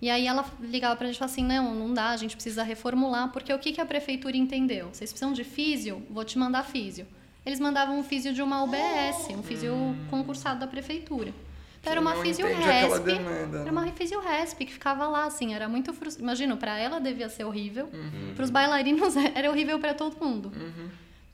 [0.00, 2.62] E aí ela ligava pra gente e falava assim, não, não dá, a gente precisa
[2.62, 4.88] reformular, porque o que, que a prefeitura entendeu?
[4.92, 6.02] Vocês precisam de físio?
[6.08, 7.06] Vou te mandar físio.
[7.44, 9.74] Eles mandavam um físio de uma UBS, um físio
[10.10, 11.34] concursado da prefeitura.
[11.80, 13.70] Então era uma físio resp, demanda, era né?
[13.72, 16.22] uma físio resp que ficava lá, assim, era muito frustrante.
[16.22, 18.34] Imagino, pra ela devia ser horrível, Uhum.
[18.36, 20.52] pros bailarinos era horrível pra todo mundo.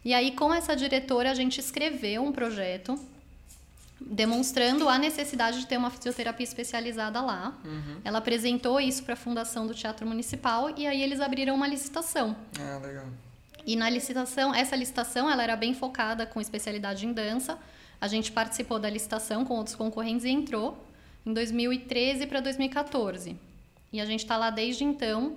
[0.02, 2.98] E aí, com essa diretora, a gente escreveu um projeto
[4.00, 7.56] demonstrando a necessidade de ter uma fisioterapia especializada lá.
[7.64, 8.00] Uhum.
[8.04, 12.36] Ela apresentou isso para a fundação do Teatro Municipal e aí eles abriram uma licitação.
[12.58, 13.06] Ah, legal.
[13.66, 17.58] E na licitação, essa licitação, ela era bem focada com especialidade em dança.
[18.00, 20.82] A gente participou da licitação com outros concorrentes e entrou
[21.26, 23.36] em 2013 para 2014.
[23.92, 25.36] E a gente está lá desde então.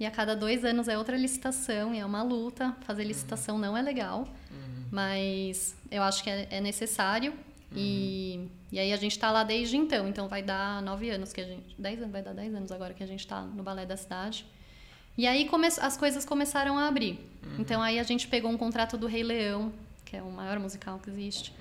[0.00, 2.74] E a cada dois anos é outra licitação e é uma luta.
[2.82, 4.28] Fazer licitação não é legal,
[4.92, 7.34] mas eu acho que é, é necessário.
[7.74, 10.08] E, e aí a gente está lá desde então.
[10.08, 11.74] Então vai dar nove anos que a gente.
[11.78, 14.46] Dez anos, vai dar dez anos agora que a gente está no balé da cidade.
[15.16, 17.18] E aí come, as coisas começaram a abrir.
[17.58, 19.72] Então aí a gente pegou um contrato do Rei Leão,
[20.04, 21.52] que é o maior musical que existe.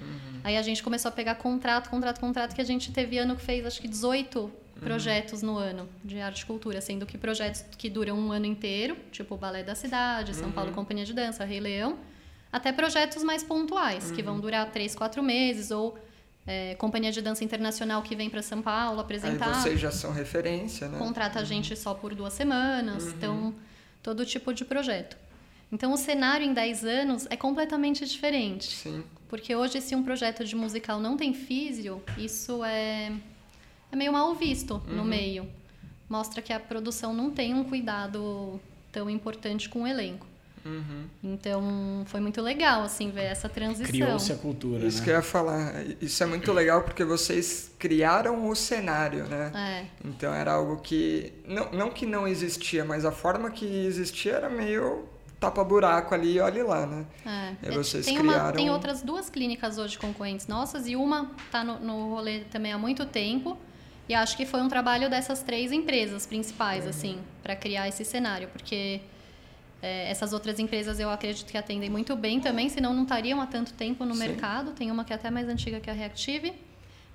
[0.44, 3.42] Aí a gente começou a pegar contrato, contrato, contrato, que a gente teve ano que
[3.42, 7.90] fez acho que 18 projetos no ano de arte e cultura, sendo que projetos que
[7.90, 11.60] duram um ano inteiro, tipo o Balé da Cidade, São Paulo Companhia de Dança, Rei
[11.60, 11.98] Leão,
[12.58, 15.98] até projetos mais pontuais, que vão durar três, quatro meses, ou
[16.46, 20.12] é, Companhia de Dança Internacional que vem para São Paulo apresentar Aí vocês já são
[20.12, 20.98] referência, né?
[20.98, 23.54] contrata a gente só por duas semanas, então
[24.02, 25.18] todo tipo de projeto.
[25.72, 28.74] Então o cenário em 10 anos é completamente diferente.
[28.74, 29.04] Sim.
[29.28, 33.12] Porque hoje, se um projeto de musical não tem físio, isso é,
[33.92, 35.46] é meio mal visto no meio.
[36.08, 40.26] Mostra que a produção não tem um cuidado tão importante com o elenco.
[40.68, 41.06] Uhum.
[41.24, 43.86] Então, foi muito legal, assim, ver essa transição.
[43.92, 45.04] Criou-se a cultura, Isso né?
[45.06, 45.74] que eu ia falar.
[46.02, 49.52] Isso é muito legal porque vocês criaram o cenário, né?
[49.56, 51.34] É, Então era algo que.
[51.48, 55.06] Não, não que não existia, mas a forma que existia era meio
[55.40, 57.06] tapa-buraco ali e olhe lá, né?
[57.64, 57.68] é.
[57.68, 61.64] E vocês tem, uma, criaram- tem outras duas clínicas hoje concorrentes nossas e uma tá
[61.64, 63.58] no, no rolê também há muito tempo.
[64.10, 66.90] E acho que foi um trabalho dessas três empresas principais, Uhum.
[66.90, 68.48] assim, para criar esse cenário.
[68.48, 69.02] Porque
[69.82, 73.46] é, essas outras empresas eu acredito que atendem muito bem também, senão não estariam há
[73.46, 74.20] tanto tempo no Sim.
[74.28, 74.72] mercado.
[74.72, 76.54] Tem uma que é até mais antiga que a Reactive.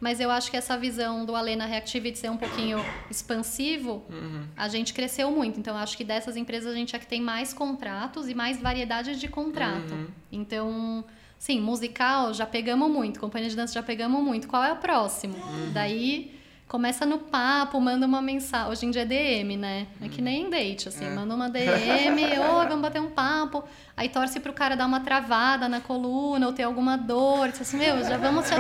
[0.00, 4.02] Mas eu acho que essa visão do Alê na Reactive de ser um pouquinho expansivo,
[4.10, 4.44] Uhum.
[4.56, 5.60] a gente cresceu muito.
[5.60, 9.18] Então, acho que dessas empresas a gente é que tem mais contratos e mais variedade
[9.18, 9.92] de contrato.
[9.94, 10.06] Uhum.
[10.32, 11.04] Então,
[11.38, 14.48] sim, musical já pegamos muito, companhia de dança já pegamos muito.
[14.48, 15.36] Qual é o próximo?
[15.72, 16.36] Daí
[16.72, 18.72] começa no papo, manda uma mensagem.
[18.72, 19.86] Hoje em dia é DM, né?
[20.00, 23.62] É que nem date, assim, manda uma DM, oi, vamos bater um papo.
[23.94, 27.50] Aí torce pro cara dar uma travada na coluna ou ter alguma dor.
[27.50, 28.54] Diz assim, meu, já vamos te,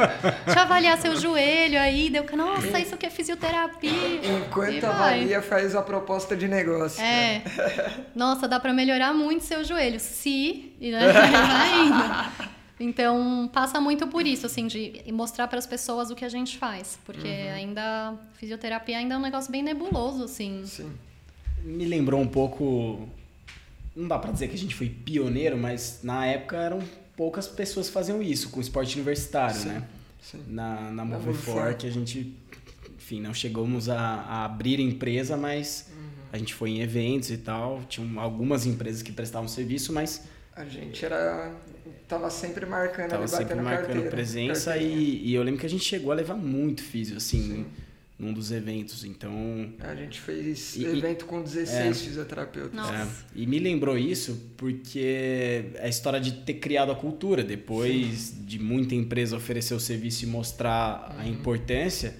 [0.52, 2.10] te avaliar seu joelho aí.
[2.10, 3.90] Deu que, nossa, isso que é fisioterapia.
[3.90, 4.90] Enquanto vai.
[4.90, 7.00] avalia, faz a proposta de negócio.
[7.00, 7.42] né?
[7.46, 7.92] É.
[8.14, 9.98] Nossa, dá pra melhorar muito seu joelho.
[9.98, 10.74] Se.
[10.78, 12.52] E né, vai indo.
[12.82, 16.58] Então, passa muito por isso, assim, de mostrar para as pessoas o que a gente
[16.58, 16.98] faz.
[17.04, 18.14] Porque ainda.
[18.34, 20.62] Fisioterapia ainda é um negócio bem nebuloso, assim.
[20.66, 20.90] Sim.
[21.62, 23.08] Me lembrou um pouco.
[23.94, 26.80] Não dá pra dizer que a gente foi pioneiro, mas na época eram
[27.16, 29.84] poucas pessoas que faziam isso com esporte universitário, Sim, né?
[30.20, 30.42] sim.
[30.48, 31.74] Na, na Move Move For, For.
[31.74, 32.34] que a gente,
[32.96, 36.08] enfim, não chegamos a, a abrir empresa, mas Uhum.
[36.32, 37.82] a gente foi em eventos e tal.
[37.88, 40.22] Tinham algumas empresas que prestavam serviço, mas
[40.56, 41.54] A gente era.
[42.08, 45.70] Tava sempre marcando tava ali, sempre marcando carteira, presença e, e eu lembro que a
[45.70, 47.66] gente chegou a levar muito físio, assim, Sim.
[48.18, 49.04] num dos eventos.
[49.04, 52.72] Então, A gente fez E- evento com 16 fisioterapeutas.
[52.72, 52.92] Nossa.
[52.94, 55.00] É, e me lembrou isso porque
[55.76, 60.24] é a história de ter criado a cultura, depois de muita empresa oferecer o serviço
[60.24, 62.14] e mostrar a importância,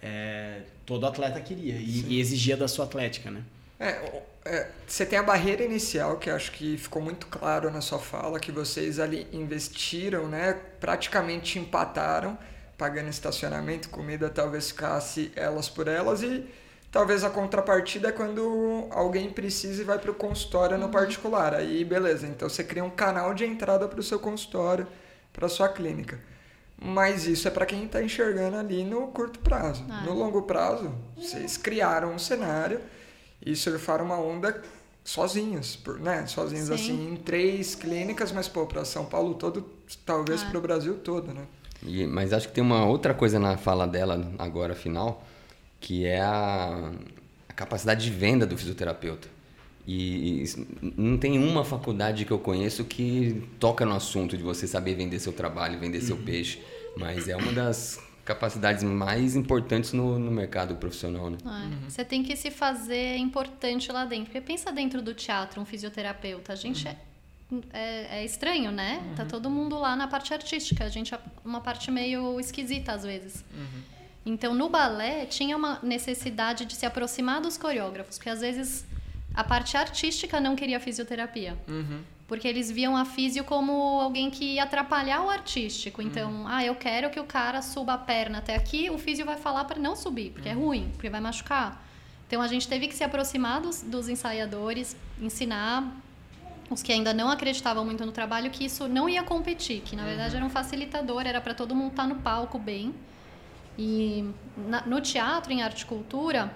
[0.00, 3.42] é, todo atleta queria e, e exigia da sua atlética, né?
[3.78, 7.80] É, o- é, você tem a barreira inicial, que acho que ficou muito claro na
[7.80, 10.58] sua fala, que vocês ali investiram, né?
[10.80, 12.36] Praticamente empataram,
[12.76, 16.44] pagando estacionamento, comida, talvez ficasse elas por elas e
[16.90, 21.54] talvez a contrapartida é quando alguém precisa e vai para o consultório no particular.
[21.54, 24.88] Aí, beleza, então você cria um canal de entrada para o seu consultório,
[25.32, 26.18] para sua clínica.
[26.84, 29.86] Mas isso é para quem está enxergando ali no curto prazo.
[29.88, 30.02] Ah.
[30.04, 32.80] No longo prazo, vocês criaram um cenário
[33.44, 34.62] e surfaram uma onda
[35.04, 36.26] sozinhos, por- né?
[36.26, 36.74] Sozinhos Sim.
[36.74, 39.68] assim, em três clínicas, mas pô, para São Paulo todo,
[40.06, 40.46] talvez Ah.
[40.50, 41.42] para o Brasil todo, né?
[41.84, 45.26] E- mas acho que tem uma outra coisa na fala dela agora, final,
[45.80, 46.92] que é a,
[47.48, 49.26] a capacidade de venda do fisioterapeuta.
[49.84, 54.64] E, e não tem uma faculdade que eu conheço que toca no assunto de você
[54.68, 56.62] saber vender seu trabalho, vender seu peixe.
[56.96, 61.38] Mas é uma das capacidades mais importantes no, no mercado profissional, né?
[61.44, 61.90] É.
[61.90, 64.26] Você tem que se fazer importante lá dentro.
[64.26, 66.52] Porque pensa dentro do teatro, um fisioterapeuta.
[66.52, 66.96] A gente é,
[67.72, 69.02] é, é estranho, né?
[69.16, 70.84] Tá todo mundo lá na parte artística.
[70.84, 73.44] A gente é uma parte meio esquisita às vezes.
[74.24, 78.18] Então, no balé, tinha uma necessidade de se aproximar dos coreógrafos.
[78.18, 78.86] Porque às vezes
[79.34, 81.58] a parte artística não queria fisioterapia.
[82.32, 86.00] Porque eles viam a físio como alguém que ia atrapalhar o artístico.
[86.00, 89.36] Então, ah, eu quero que o cara suba a perna até aqui, o físio vai
[89.36, 91.86] falar para não subir, porque é ruim, porque vai machucar.
[92.26, 95.94] Então, a gente teve que se aproximar dos, dos ensaiadores, ensinar
[96.70, 100.06] os que ainda não acreditavam muito no trabalho que isso não ia competir, que na
[100.06, 102.94] verdade era um facilitador, era para todo mundo estar no palco bem.
[103.78, 104.24] E
[104.56, 106.50] na, no teatro, em arte e cultura,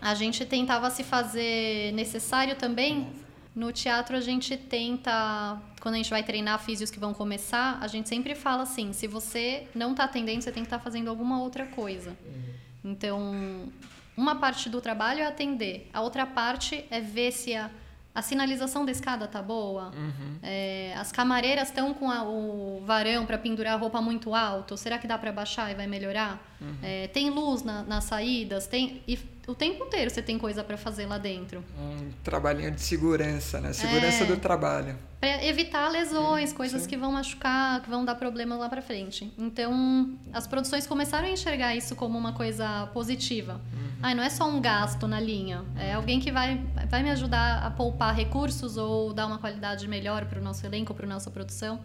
[0.00, 3.25] a gente tentava se fazer necessário também
[3.56, 7.86] no teatro a gente tenta, quando a gente vai treinar físios que vão começar, a
[7.86, 11.08] gente sempre fala assim, se você não está atendendo, você tem que estar tá fazendo
[11.08, 12.10] alguma outra coisa.
[12.10, 12.92] Uhum.
[12.92, 13.72] Então,
[14.14, 17.70] uma parte do trabalho é atender, a outra parte é ver se a
[18.16, 19.92] a sinalização da escada tá boa?
[19.94, 20.38] Uhum.
[20.42, 24.74] É, as camareiras estão com a, o varão para pendurar a roupa muito alto?
[24.74, 26.42] Será que dá para baixar e vai melhorar?
[26.58, 26.76] Uhum.
[26.82, 28.66] É, tem luz na, nas saídas?
[28.66, 31.62] Tem, e o tempo inteiro você tem coisa para fazer lá dentro.
[31.78, 33.74] Um trabalhinho de segurança, né?
[33.74, 34.98] Segurança é, do trabalho.
[35.20, 36.88] Para evitar lesões, uhum, coisas sim.
[36.88, 39.30] que vão machucar, que vão dar problema lá para frente.
[39.36, 43.60] Então, as produções começaram a enxergar isso como uma coisa positiva.
[43.74, 43.85] Uhum.
[44.02, 47.64] Ai, não é só um gasto na linha, é alguém que vai, vai me ajudar
[47.64, 51.30] a poupar recursos ou dar uma qualidade melhor para o nosso elenco, para a nossa
[51.30, 51.80] produção.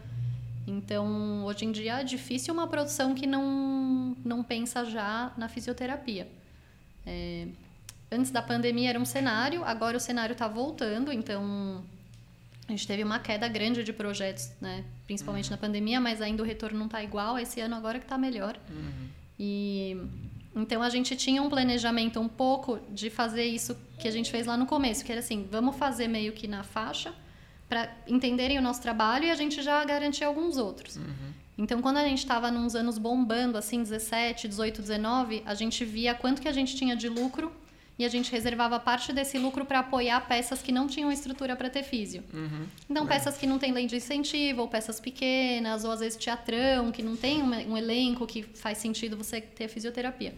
[0.67, 6.27] Então, hoje em dia é difícil uma produção que não, não pensa já na fisioterapia.
[7.05, 7.47] É,
[8.11, 11.83] antes da pandemia era um cenário, agora o cenário está voltando, então
[12.67, 14.83] a gente teve uma queda grande de projetos, né?
[15.05, 15.51] principalmente uhum.
[15.51, 17.39] na pandemia, mas ainda o retorno não está igual.
[17.39, 18.57] Esse ano agora que está melhor.
[18.69, 19.09] Uhum.
[19.39, 19.97] E
[20.55, 24.45] então a gente tinha um planejamento um pouco de fazer isso que a gente fez
[24.45, 27.13] lá no começo, que era assim, vamos fazer meio que na faixa
[27.69, 30.97] para entenderem o nosso trabalho e a gente já garantir alguns outros.
[30.97, 31.33] Uhum.
[31.57, 36.13] Então quando a gente estava nos anos bombando assim, 17, 18, 19, a gente via
[36.13, 37.51] quanto que a gente tinha de lucro
[38.01, 41.69] e a gente reservava parte desse lucro para apoiar peças que não tinham estrutura para
[41.69, 42.23] ter físio.
[42.33, 42.65] Uhum.
[42.89, 43.07] Então, é.
[43.07, 47.03] peças que não tem lei de incentivo, ou peças pequenas, ou às vezes teatrão, que
[47.03, 50.33] não tem um, um elenco que faz sentido você ter fisioterapia.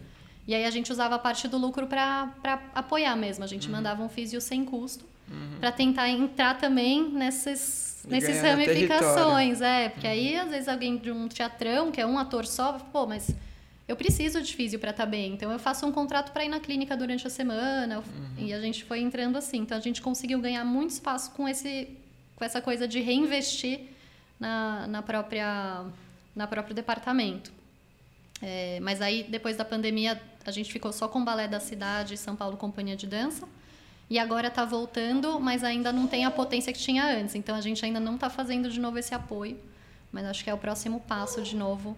[0.45, 2.33] E aí a gente usava parte do lucro para
[2.75, 3.45] apoiar mesmo.
[3.45, 3.75] A gente uhum.
[3.75, 5.59] mandava um físio sem custo uhum.
[5.61, 9.61] para tentar entrar também nessas, nessas ramificações.
[9.61, 13.05] É, porque aí às vezes alguém de um teatrão, que é um ator só, pô,
[13.05, 13.33] mas
[13.87, 15.33] eu preciso de físio para estar tá bem.
[15.33, 17.99] Então eu faço um contrato para ir na clínica durante a semana.
[17.99, 18.03] Uhum.
[18.37, 19.57] E a gente foi entrando assim.
[19.59, 21.89] Então a gente conseguiu ganhar muito espaço com esse
[22.35, 23.81] com essa coisa de reinvestir
[24.39, 25.83] na, na própria
[26.35, 27.51] na próprio departamento.
[28.41, 32.17] É, mas aí depois da pandemia a gente ficou só com o balé da cidade,
[32.17, 33.47] São Paulo Companhia de Dança.
[34.09, 37.35] E agora está voltando, mas ainda não tem a potência que tinha antes.
[37.35, 39.57] Então a gente ainda não está fazendo de novo esse apoio.
[40.11, 41.97] Mas acho que é o próximo passo de novo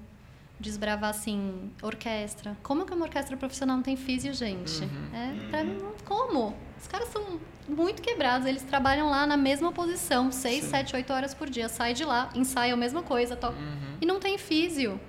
[0.60, 2.56] desbravar assim, orquestra.
[2.64, 4.84] Como que uma orquestra profissional não tem físio, gente?
[4.84, 5.10] Uhum.
[5.14, 6.56] É, pra mim, como?
[6.80, 11.34] Os caras são muito quebrados, eles trabalham lá na mesma posição, 6, 7, 8 horas
[11.34, 11.68] por dia.
[11.68, 13.58] Sai de lá, ensaia a mesma coisa, toca.
[13.58, 13.98] Uhum.
[14.02, 15.00] E não tem físio.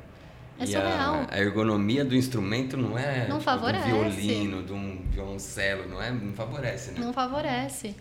[0.59, 1.26] É e surreal.
[1.30, 3.87] A, a, ergonomia do instrumento não é não tipo, favorece.
[3.87, 6.11] de um violino, de um violoncelo, não é?
[6.11, 7.00] Não favorece, né?
[7.00, 7.94] Não favorece.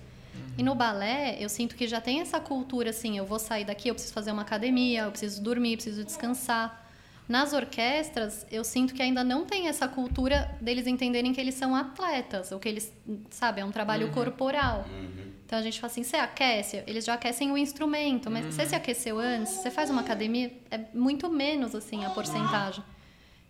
[0.57, 3.89] E no balé, eu sinto que já tem essa cultura assim, eu vou sair daqui,
[3.89, 6.84] eu preciso fazer uma academia, eu preciso dormir, eu preciso descansar.
[7.27, 11.75] Nas orquestras, eu sinto que ainda não tem essa cultura deles entenderem que eles são
[11.75, 12.93] atletas, ou que eles,
[13.31, 14.13] sabe, é um trabalho uhum.
[14.13, 14.85] corporal.
[14.87, 15.33] Uhum.
[15.45, 18.51] Então a gente fala assim, você aquece, eles já aquecem o instrumento, mas uhum.
[18.51, 22.83] você se aqueceu antes, você faz uma academia, é muito menos assim a porcentagem.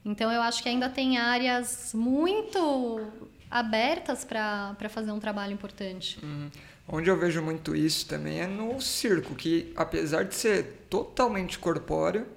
[0.06, 3.02] Então eu acho que ainda tem áreas muito
[3.50, 6.20] abertas para fazer um trabalho importante.
[6.24, 6.50] Uhum.
[6.88, 12.28] Onde eu vejo muito isso também é no circo, que apesar de ser totalmente corpóreo,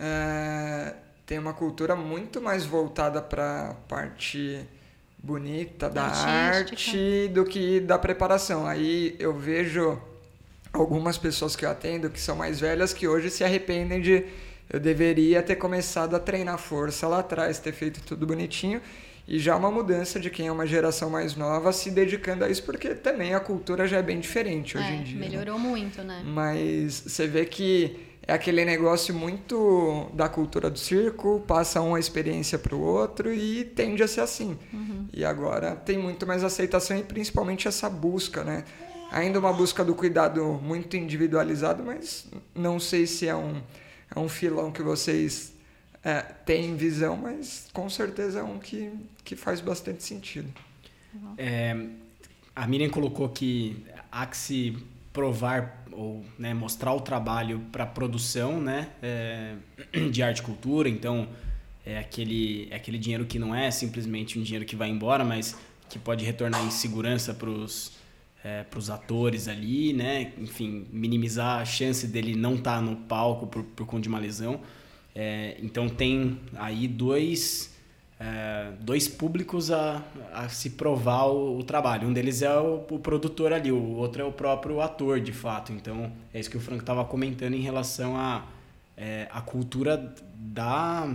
[0.00, 0.94] é,
[1.26, 4.66] tem uma cultura muito mais voltada para a parte
[5.22, 6.30] bonita da Artística.
[6.30, 8.66] arte do que da preparação.
[8.66, 10.00] Aí eu vejo
[10.72, 14.24] algumas pessoas que eu atendo que são mais velhas que hoje se arrependem de
[14.72, 18.80] eu deveria ter começado a treinar força lá atrás, ter feito tudo bonitinho.
[19.26, 22.62] E já uma mudança de quem é uma geração mais nova se dedicando a isso,
[22.64, 25.20] porque também a cultura já é bem diferente hoje é, em dia.
[25.20, 25.28] Né?
[25.28, 25.68] Melhorou né?
[25.68, 26.22] muito, né?
[26.24, 32.56] Mas você vê que é aquele negócio muito da cultura do circo, passa uma experiência
[32.60, 34.56] para o outro e tende a ser assim.
[34.72, 35.08] Uhum.
[35.12, 38.64] E agora tem muito mais aceitação e principalmente essa busca, né?
[39.10, 43.60] Ainda uma busca do cuidado muito individualizado, mas não sei se é um,
[44.14, 45.52] é um filão que vocês
[46.04, 48.92] é, têm visão, mas com certeza é um que,
[49.24, 50.48] que faz bastante sentido.
[51.36, 51.76] É,
[52.54, 54.78] a Miriam colocou que há que se
[55.12, 59.54] provar ou né, mostrar o trabalho para produção né, é,
[60.10, 60.88] de arte e cultura.
[60.88, 61.28] Então,
[61.84, 65.56] é aquele, é aquele dinheiro que não é simplesmente um dinheiro que vai embora, mas
[65.88, 67.98] que pode retornar em segurança para os
[68.44, 70.32] é, os atores ali, né?
[70.38, 74.18] Enfim, minimizar a chance dele não estar tá no palco por, por conta de uma
[74.18, 74.60] lesão.
[75.14, 77.69] É, então tem aí dois,
[78.20, 80.02] é, dois públicos a,
[80.34, 82.06] a se provar o, o trabalho.
[82.06, 85.72] Um deles é o, o, produtor ali, o outro é o próprio ator, de fato.
[85.72, 88.44] Então é isso que o Franco estava comentando em relação a,
[88.94, 91.10] é, a cultura da,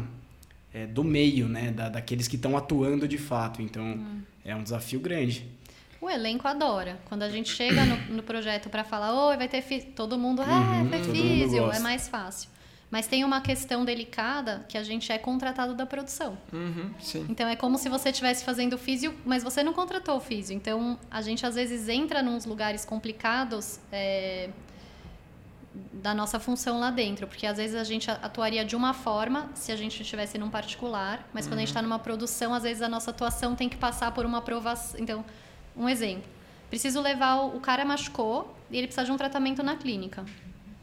[0.73, 1.71] é, do meio, né?
[1.71, 3.61] Da, daqueles que estão atuando de fato.
[3.61, 4.21] Então hum.
[4.43, 5.47] é um desafio grande.
[6.01, 6.97] O elenco adora.
[7.05, 10.41] Quando a gente chega no, no projeto para falar, oi, vai ter físio, todo mundo,
[10.41, 12.49] ah, uhum, foi físio, é mais fácil.
[12.89, 16.37] Mas tem uma questão delicada que a gente é contratado da produção.
[16.53, 16.91] Uhum,
[17.27, 20.55] então é como se você estivesse fazendo físio, mas você não contratou o físio.
[20.55, 24.49] Então a gente às vezes entra nos lugares complicados é,
[25.93, 29.71] da nossa função lá dentro, porque às vezes a gente atuaria de uma forma se
[29.71, 31.51] a gente estivesse num particular, mas uhum.
[31.51, 31.87] quando a gente está uhum.
[31.87, 34.99] numa produção, às vezes a nossa atuação tem que passar por uma aprovação.
[34.99, 35.25] Então
[35.75, 36.29] um exemplo.
[36.69, 40.25] Preciso levar o, o cara machucou e ele precisa de um tratamento na clínica.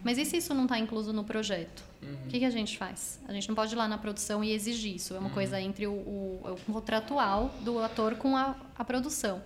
[0.04, 1.82] Mas e se isso não está incluso no projeto?
[2.02, 2.14] Uhum.
[2.26, 3.20] O que, que, a gente faz?
[3.28, 5.14] A gente não pode ir lá na produção e exigir isso.
[5.14, 5.34] É uma uhum.
[5.34, 9.42] coisa entre o, o, o, contratual do ator com a, a, produção.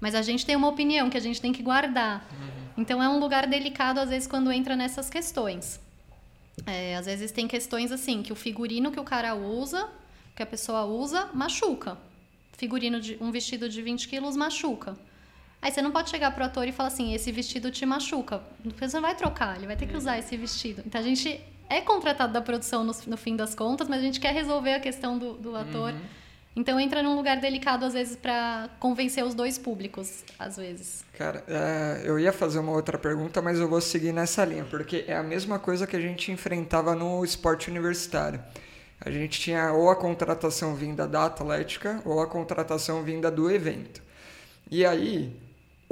[0.00, 2.28] Mas a gente tem uma opinião que a gente tem que guardar.
[2.30, 2.82] Uhum.
[2.82, 5.80] Então é um lugar delicado, às vezes, quando entra nessas questões.
[6.66, 9.88] É, às vezes tem questões assim, que o figurino que o cara usa,
[10.36, 11.98] que a pessoa usa, machuca
[12.56, 14.96] figurino de um vestido de 20 quilos machuca.
[15.64, 18.42] Aí você não pode chegar pro ator e falar assim, esse vestido te machuca.
[18.78, 20.82] Você não vai trocar, ele vai ter que usar esse vestido.
[20.84, 24.20] Então a gente é contratado da produção no, no fim das contas, mas a gente
[24.20, 25.92] quer resolver a questão do, do ator.
[25.92, 26.00] Uhum.
[26.54, 31.02] Então entra num lugar delicado, às vezes, para convencer os dois públicos, às vezes.
[31.16, 35.06] Cara, é, eu ia fazer uma outra pergunta, mas eu vou seguir nessa linha, porque
[35.08, 38.38] é a mesma coisa que a gente enfrentava no esporte universitário
[39.00, 44.02] a gente tinha ou a contratação vinda da Atlética ou a contratação vinda do evento.
[44.70, 45.36] E aí,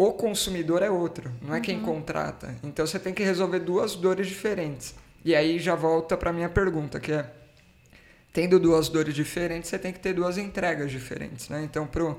[0.02, 1.62] o consumidor é outro, não é uhum.
[1.62, 2.56] quem contrata.
[2.62, 4.94] Então você tem que resolver duas dores diferentes.
[5.24, 7.30] E aí já volta para minha pergunta, que é
[8.32, 11.62] tendo duas dores diferentes, você tem que ter duas entregas diferentes, né?
[11.62, 12.18] Então pro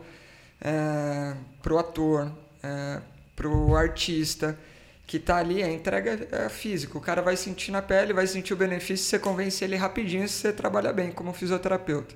[0.61, 3.01] é, pro ator, é,
[3.35, 4.57] pro artista,
[5.05, 6.97] que está ali, a entrega é física.
[6.97, 10.35] O cara vai sentir na pele, vai sentir o benefício, você convence ele rapidinho se
[10.35, 12.15] você trabalha bem como fisioterapeuta.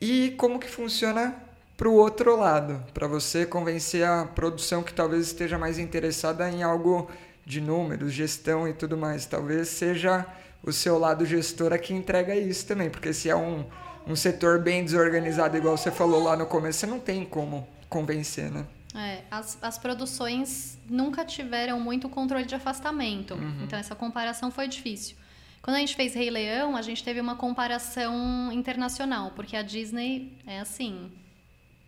[0.00, 1.34] E como que funciona
[1.76, 6.62] para o outro lado, para você convencer a produção que talvez esteja mais interessada em
[6.62, 7.10] algo
[7.44, 9.26] de números, gestão e tudo mais.
[9.26, 10.26] Talvez seja
[10.62, 13.64] o seu lado gestora que entrega isso também, porque se é um,
[14.06, 18.50] um setor bem desorganizado, igual você falou lá no começo, você não tem como convencer,
[18.50, 18.64] né?
[18.94, 23.34] É, as, as produções nunca tiveram muito controle de afastamento.
[23.34, 23.64] Uhum.
[23.64, 25.16] Então, essa comparação foi difícil.
[25.62, 30.36] Quando a gente fez Rei Leão, a gente teve uma comparação internacional, porque a Disney
[30.46, 31.10] é assim: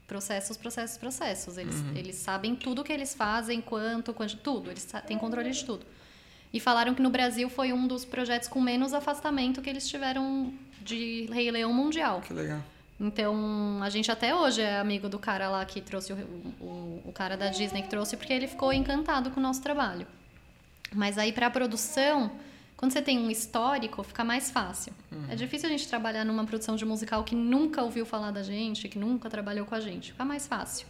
[0.07, 1.59] processos, processos, processos.
[1.59, 1.97] Eles, uhum.
[1.97, 4.71] eles sabem tudo o que eles fazem, quanto, quanto, tudo.
[4.71, 5.87] Eles têm controle de tudo.
[6.53, 10.53] E falaram que no Brasil foi um dos projetos com menos afastamento que eles tiveram
[10.81, 12.21] de Rei Leão mundial.
[12.21, 12.61] Que legal.
[13.01, 16.17] Então, a gente até hoje é amigo do cara lá que trouxe o,
[16.61, 20.07] o, o cara da Disney que trouxe, porque ele ficou encantado com o nosso trabalho.
[20.93, 22.31] Mas aí, para a produção,
[22.77, 24.93] quando você tem um histórico, fica mais fácil.
[25.11, 25.27] Uhum.
[25.31, 28.89] É difícil a gente trabalhar numa produção de musical que nunca ouviu falar da gente,
[28.89, 30.13] que nunca trabalhou com a gente.
[30.13, 30.87] Fica mais fácil.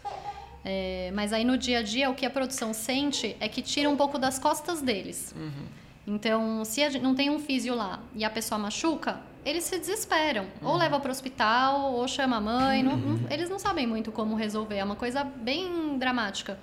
[0.65, 3.89] É, mas aí no dia a dia, o que a produção sente é que tira
[3.91, 5.35] um pouco das costas deles.
[5.37, 5.67] Uhum.
[6.07, 10.45] Então, se não tem um físio lá e a pessoa machuca, eles se desesperam.
[10.63, 10.71] Uhum.
[10.71, 12.83] Ou leva para o hospital, ou chama a mãe.
[12.83, 13.27] Não, não, uhum.
[13.31, 14.77] eles não sabem muito como resolver.
[14.77, 16.59] É uma coisa bem dramática.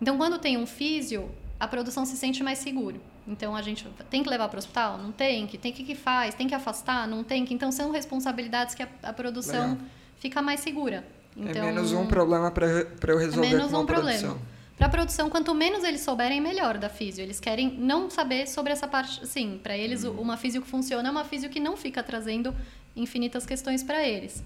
[0.00, 1.30] Então, quando tem um físio,
[1.62, 3.00] a produção se sente mais seguro.
[3.24, 4.98] Então, a gente tem que levar para o hospital?
[4.98, 5.56] Não tem que.
[5.56, 6.34] Tem que que faz?
[6.34, 7.06] Tem que afastar?
[7.06, 7.54] Não tem que.
[7.54, 9.86] Então, são responsabilidades que a, a produção Legal.
[10.16, 11.06] fica mais segura.
[11.36, 14.30] Então, é menos um problema para eu resolver é menos um produção.
[14.30, 14.38] problema.
[14.76, 17.22] Para a produção, quanto menos eles souberem, melhor da físio.
[17.22, 19.24] Eles querem não saber sobre essa parte.
[19.24, 20.20] Sim, para eles, uhum.
[20.20, 22.52] uma físio que funciona é uma físio que não fica trazendo
[22.96, 24.42] infinitas questões para eles.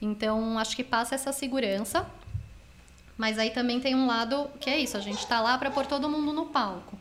[0.00, 2.06] Então, acho que passa essa segurança.
[3.20, 5.84] Mas aí também tem um lado que é isso: a gente está lá para pôr
[5.84, 6.98] todo mundo no palco.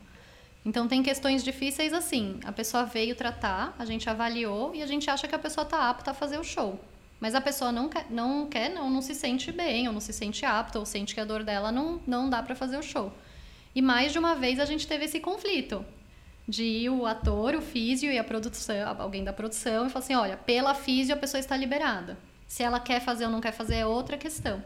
[0.65, 2.41] Então, tem questões difíceis assim.
[2.43, 5.89] A pessoa veio tratar, a gente avaliou e a gente acha que a pessoa está
[5.89, 6.77] apta a fazer o show.
[7.22, 10.11] Mas a pessoa não quer, não, quer, não, não se sente bem, ou não se
[10.11, 13.13] sente apta, ou sente que a dor dela não, não dá para fazer o show.
[13.74, 15.86] E mais de uma vez a gente teve esse conflito
[16.45, 20.36] de o ator, o físio e a produção, alguém da produção, e falar assim, olha,
[20.36, 22.17] pela físio a pessoa está liberada.
[22.45, 24.61] Se ela quer fazer ou não quer fazer é outra questão.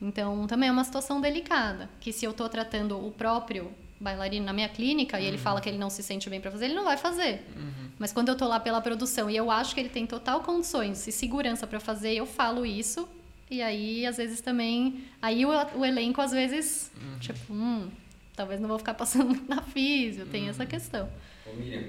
[0.00, 3.70] Então, também é uma situação delicada, que se eu estou tratando o próprio
[4.00, 5.22] bailarino na minha clínica uhum.
[5.22, 5.42] e ele uhum.
[5.42, 7.46] fala que ele não se sente bem para fazer, ele não vai fazer.
[7.54, 7.90] Uhum.
[7.98, 11.06] Mas quando eu tô lá pela produção e eu acho que ele tem total condições
[11.06, 13.06] e segurança para fazer, eu falo isso,
[13.50, 15.04] E aí, às vezes também.
[15.20, 17.18] Aí o, o elenco, às vezes, Uhum.
[17.18, 17.90] tipo, hum,
[18.36, 21.10] talvez não vou ficar passando na físio, tem essa questão.
[21.44, 21.82] Ô, Miriam,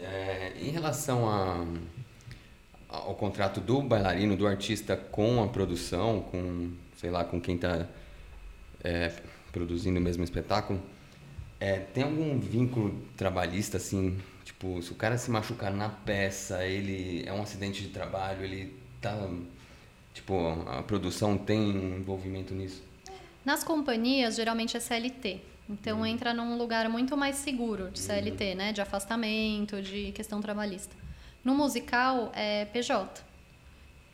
[0.00, 1.66] é, em relação a,
[2.88, 6.70] ao contrato do bailarino, do artista com a produção, com,
[7.02, 7.86] sei lá, com quem está
[9.50, 10.80] produzindo o mesmo espetáculo,
[11.60, 17.24] é, tem algum vínculo trabalhista, assim, tipo, se o cara se machucar na peça, ele
[17.26, 19.28] é um acidente de trabalho, ele tá,
[20.14, 20.34] tipo,
[20.66, 22.82] a produção tem envolvimento nisso?
[23.44, 25.40] Nas companhias, geralmente é CLT.
[25.68, 28.72] Então entra num lugar muito mais seguro de CLT, né?
[28.72, 30.94] De afastamento, de questão trabalhista.
[31.44, 33.31] No musical é PJ.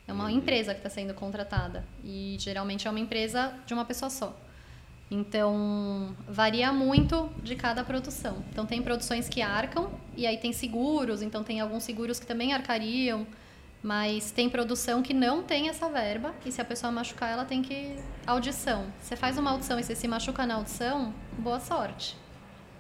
[0.09, 1.85] É uma empresa que está sendo contratada.
[2.03, 4.35] E geralmente é uma empresa de uma pessoa só.
[5.11, 8.43] Então, varia muito de cada produção.
[8.51, 12.53] Então, tem produções que arcam, e aí tem seguros, então tem alguns seguros que também
[12.53, 13.27] arcariam,
[13.83, 17.63] mas tem produção que não tem essa verba, e se a pessoa machucar, ela tem
[17.63, 17.97] que.
[18.27, 18.87] Audição.
[19.01, 22.17] Você faz uma audição e você se machuca na audição, boa sorte.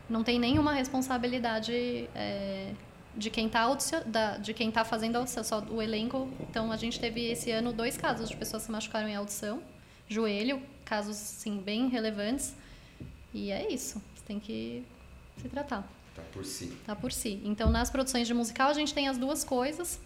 [0.08, 2.72] Não tem nenhuma responsabilidade é,
[3.16, 6.28] de quem está de quem tá fazendo a audição, só o elenco.
[6.40, 9.62] Então, a gente teve esse ano dois casos de pessoas que se machucaram em audição,
[10.08, 12.54] joelho, casos sim bem relevantes.
[13.32, 14.02] E é isso.
[14.14, 14.84] Você tem que
[15.40, 15.86] se tratar.
[16.14, 16.76] Tá por si.
[16.86, 17.40] Tá por si.
[17.44, 20.00] Então, nas produções de musical, a gente tem as duas coisas.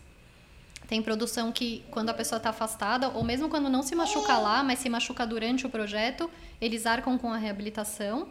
[0.89, 4.63] Tem produção que, quando a pessoa está afastada, ou mesmo quando não se machuca lá,
[4.63, 6.31] mas se machuca durante o projeto,
[6.61, 8.29] eles arcam com a reabilitação.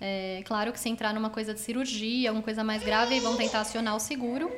[0.00, 3.60] É, claro que se entrar numa coisa de cirurgia, alguma coisa mais grave, vão tentar
[3.60, 4.50] acionar o seguro.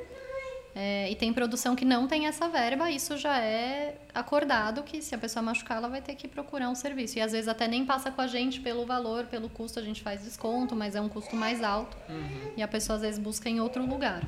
[0.79, 5.15] É, e tem produção que não tem essa verba, isso já é acordado que se
[5.15, 7.17] a pessoa machucar, ela vai ter que procurar um serviço.
[7.17, 10.03] E às vezes até nem passa com a gente pelo valor, pelo custo, a gente
[10.03, 11.97] faz desconto, mas é um custo mais alto.
[12.11, 12.53] Uhum.
[12.59, 14.23] E a pessoa às vezes busca em outro lugar.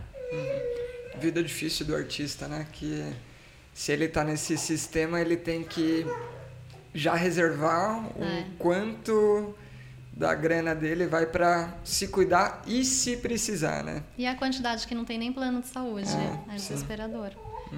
[1.19, 2.67] Vida difícil do artista, né?
[2.73, 3.05] Que
[3.75, 6.07] se ele tá nesse sistema, ele tem que
[6.95, 8.47] já reservar o É.
[8.59, 9.55] quanto
[10.19, 14.03] da grana dele vai para se cuidar e se precisar, né?
[14.19, 16.75] E a quantidade que não tem nem plano de saúde, É, é sim.
[16.75, 17.31] desesperador.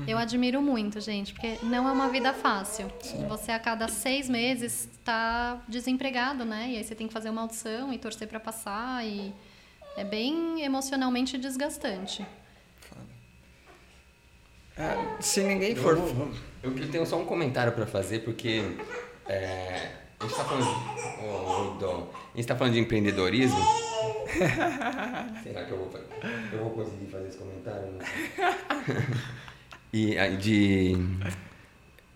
[0.07, 2.91] Eu admiro muito, gente, porque não é uma vida fácil.
[3.29, 6.69] Você a cada seis meses está desempregado, né?
[6.71, 9.35] E aí você tem que fazer uma audição e torcer para passar e
[9.97, 12.25] é bem emocionalmente desgastante.
[14.79, 15.97] É, se ninguém for.
[15.97, 16.39] Vamos, vamos.
[16.63, 18.63] Eu tenho só um comentário para fazer, porque
[19.27, 20.67] é, a gente está falando,
[21.27, 22.09] ô, Dom,
[22.41, 23.59] gente tá falando de empreendedorismo.
[25.43, 25.91] Será que eu vou,
[26.53, 27.89] eu vou conseguir fazer esse comentário?
[29.93, 30.97] e ah, de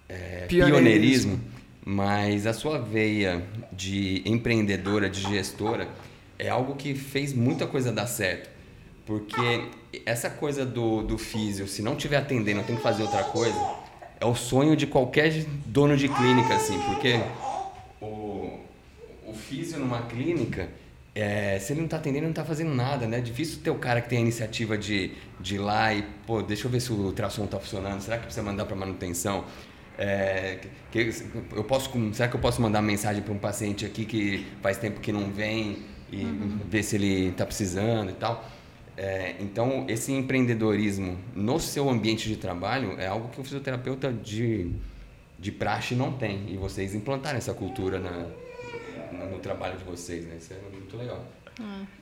[0.09, 0.49] é, Pioneirismo.
[0.49, 1.41] pioneirismo,
[1.85, 5.89] mas a sua veia de empreendedora, de gestora,
[6.39, 8.51] é algo que fez muita coisa dar certo.
[9.05, 9.69] Porque
[10.07, 13.59] essa coisa do, do físio, se não estiver atendendo, tem que fazer outra coisa,
[14.19, 17.21] é o sonho de qualquer dono de clínica, assim, porque
[19.35, 20.69] o físio numa clínica,
[21.15, 23.19] é, se ele não tá atendendo, ele não tá fazendo nada, né?
[23.19, 26.43] É difícil ter o cara que tem a iniciativa de, de ir lá e, pô,
[26.43, 29.45] deixa eu ver se o ultrassom tá funcionando, será que precisa mandar para manutenção?
[29.97, 30.59] É,
[30.91, 31.13] que,
[31.55, 35.01] eu posso, será que eu posso mandar mensagem para um paciente aqui que faz tempo
[35.01, 36.25] que não vem e
[36.69, 38.45] ver se ele está precisando e tal?
[38.97, 44.71] É, então, esse empreendedorismo no seu ambiente de trabalho é algo que o fisioterapeuta de,
[45.39, 46.45] de praxe não tem.
[46.49, 48.27] E vocês implantaram essa cultura na,
[49.15, 50.37] no, no trabalho de vocês, né?
[50.39, 51.25] Isso é muito legal.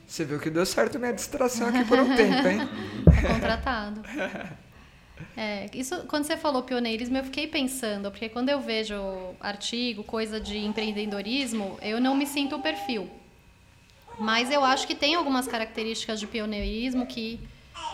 [0.06, 2.58] Você viu que deu certo minha distração aqui por um tempo, hein?
[3.04, 4.02] Tá contratado.
[5.36, 8.94] É, isso, quando você falou pioneirismo, eu fiquei pensando, porque quando eu vejo
[9.40, 13.08] artigo, coisa de empreendedorismo, eu não me sinto o perfil.
[14.18, 17.40] Mas eu acho que tem algumas características de pioneirismo que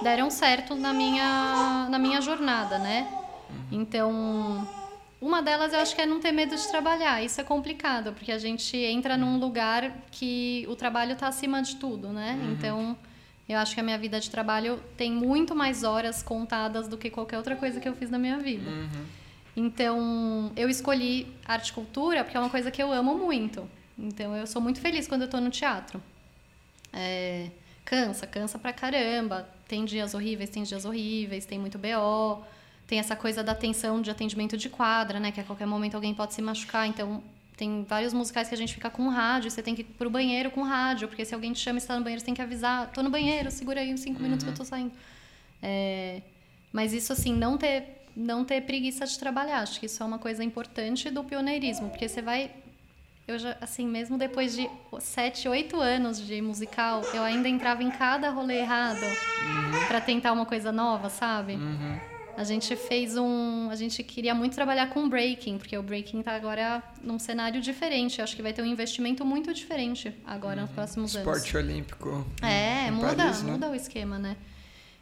[0.03, 3.09] deram certo na minha, na minha jornada, né?
[3.71, 4.66] Então,
[5.21, 7.23] uma delas eu acho que é não ter medo de trabalhar.
[7.23, 11.77] Isso é complicado, porque a gente entra num lugar que o trabalho está acima de
[11.77, 12.39] tudo, né?
[12.53, 12.97] Então,
[13.49, 17.11] eu acho que a minha vida de trabalho tem muito mais horas contadas do que
[17.11, 18.71] qualquer outra coisa que eu fiz na minha vida.
[19.57, 23.69] Então, eu escolhi arte e cultura porque é uma coisa que eu amo muito.
[23.99, 26.01] Então, eu sou muito feliz quando eu estou no teatro.
[26.93, 27.51] É,
[27.85, 29.49] cansa, cansa pra caramba.
[29.66, 32.45] Tem dias horríveis, tem dias horríveis, tem muito BO.
[32.89, 35.30] Tem essa coisa da tensão de atendimento de quadra, né?
[35.30, 36.89] Que a qualquer momento alguém pode se machucar.
[36.89, 37.22] Então,
[37.55, 39.51] tem vários musicais que a gente fica com rádio.
[39.51, 41.07] Você tem que ir pro banheiro com rádio.
[41.07, 42.91] Porque se alguém te chama e está no banheiro, você tem que avisar.
[42.91, 44.91] Tô no banheiro, segura aí uns cinco minutos que eu tô saindo.
[45.62, 46.22] É,
[46.72, 49.61] mas isso, assim, não ter, não ter preguiça de trabalhar.
[49.61, 51.91] Acho que isso é uma coisa importante do pioneirismo.
[51.91, 52.51] Porque você vai
[53.28, 54.66] eu já, assim, mesmo depois de
[55.01, 59.05] sete, oito anos de musical, eu ainda entrava em cada rolê errado
[59.86, 61.59] pra tentar uma coisa nova, sabe?
[62.39, 63.68] A gente fez um.
[63.68, 68.18] A gente queria muito trabalhar com breaking, porque o breaking está agora num cenário diferente.
[68.18, 70.62] Eu acho que vai ter um investimento muito diferente agora uhum.
[70.62, 71.45] nos próximos Esporte anos.
[71.45, 72.26] Esporte olímpico.
[72.41, 73.51] É, muda, Paris, né?
[73.51, 74.36] muda o esquema, né?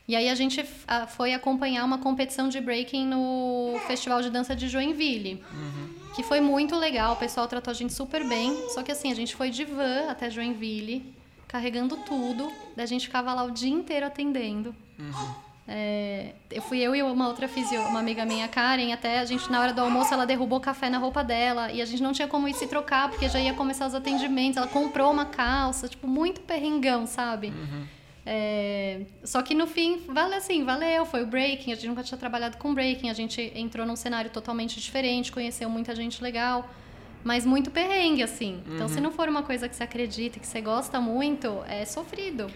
[0.09, 0.65] E aí a gente
[1.09, 5.45] foi acompanhar uma competição de breaking no Festival de Dança de Joinville.
[5.53, 6.15] Uhum.
[6.15, 8.57] Que foi muito legal, o pessoal tratou a gente super bem.
[8.71, 11.15] Só que assim, a gente foi de van até Joinville,
[11.47, 12.51] carregando tudo.
[12.75, 14.75] Daí a gente ficava lá o dia inteiro atendendo.
[14.99, 15.46] Uhum.
[15.69, 19.51] É, eu fui eu e uma outra fisio, uma amiga minha, Karen, até a gente,
[19.51, 22.29] na hora do almoço, ela derrubou café na roupa dela e a gente não tinha
[22.29, 24.57] como ir se trocar, porque já ia começar os atendimentos.
[24.57, 27.49] Ela comprou uma calça, tipo, muito perrengão, sabe?
[27.49, 27.87] Uhum.
[28.25, 32.19] É, só que no fim, vale assim, valeu, foi o breaking, a gente nunca tinha
[32.19, 36.69] trabalhado com breaking, a gente entrou num cenário totalmente diferente, conheceu muita gente legal,
[37.23, 38.63] mas muito perrengue, assim.
[38.67, 38.75] Uhum.
[38.75, 39.03] Então, se uhum.
[39.03, 42.49] não for uma coisa que você acredita, que você gosta muito, é sofrido.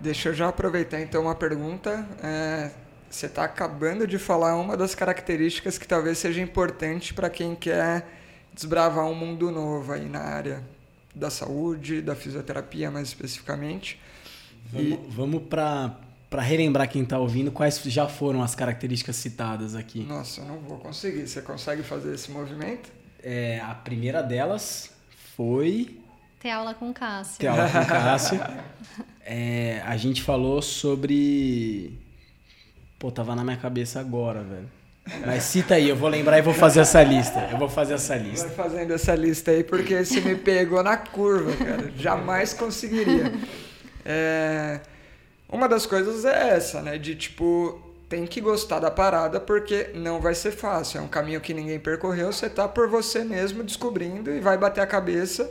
[0.00, 2.06] Deixa eu já aproveitar então uma pergunta.
[2.22, 2.70] É,
[3.08, 8.06] você está acabando de falar uma das características que talvez seja importante para quem quer
[8.52, 10.62] desbravar um mundo novo aí na área
[11.14, 14.00] da saúde, da fisioterapia mais especificamente
[14.72, 15.00] Vamos, e...
[15.08, 20.00] vamos para para relembrar quem está ouvindo, quais já foram as características citadas aqui?
[20.00, 21.28] Nossa, eu não vou conseguir.
[21.28, 22.90] Você consegue fazer esse movimento?
[23.22, 24.90] É, a primeira delas
[25.36, 25.96] foi.
[26.44, 27.38] Ter aula com Cássio.
[27.38, 28.38] Ter aula com Cássio.
[29.24, 31.98] é, a gente falou sobre.
[32.98, 34.68] Pô, tava na minha cabeça agora, velho.
[35.24, 37.48] Mas cita aí, eu vou lembrar e vou fazer essa lista.
[37.50, 38.48] Eu vou fazer essa lista.
[38.48, 41.90] Vai fazendo essa lista aí, porque você me pegou na curva, cara.
[41.96, 43.32] Jamais conseguiria.
[44.04, 44.80] É,
[45.48, 46.98] uma das coisas é essa, né?
[46.98, 50.98] De tipo, tem que gostar da parada porque não vai ser fácil.
[50.98, 54.82] É um caminho que ninguém percorreu, você tá por você mesmo descobrindo e vai bater
[54.82, 55.50] a cabeça.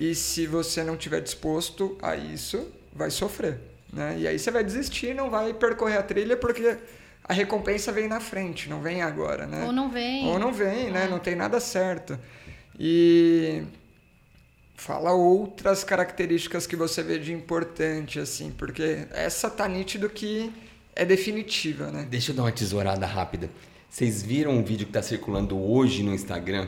[0.00, 3.60] E se você não tiver disposto a isso, vai sofrer.
[3.92, 4.16] Né?
[4.20, 6.76] E aí você vai desistir, não vai percorrer a trilha porque
[7.22, 9.64] a recompensa vem na frente, não vem agora, né?
[9.66, 10.26] Ou não vem.
[10.26, 11.04] Ou não vem, né?
[11.04, 11.08] É.
[11.08, 12.18] Não tem nada certo.
[12.78, 13.62] E
[14.80, 20.50] Fala outras características que você vê de importante, assim, porque essa tá nítido que
[20.96, 22.06] é definitiva, né?
[22.08, 23.50] Deixa eu dar uma tesourada rápida.
[23.90, 26.66] Vocês viram um vídeo que está circulando hoje no Instagram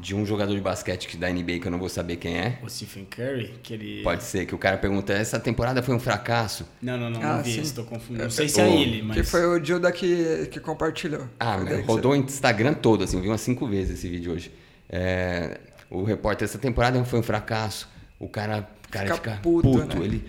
[0.00, 2.58] de um jogador de basquete da NBA que eu não vou saber quem é?
[2.62, 4.02] O Stephen Curry, que ele...
[4.02, 6.66] Pode ser, que o cara pergunta, essa temporada foi um fracasso?
[6.80, 8.24] Não, não, não, ah, não vi, estou confundindo.
[8.24, 9.16] Não sei se é ele, mas...
[9.16, 11.28] Que foi o Dilda que, que compartilhou.
[11.38, 14.50] Ah, rodou o Instagram todo, assim, eu vi umas cinco vezes esse vídeo hoje.
[14.88, 17.88] É, o repórter essa temporada foi um fracasso.
[18.18, 19.98] O cara, o cara fica, fica puto, puto.
[19.98, 20.04] Né?
[20.04, 20.24] Ele,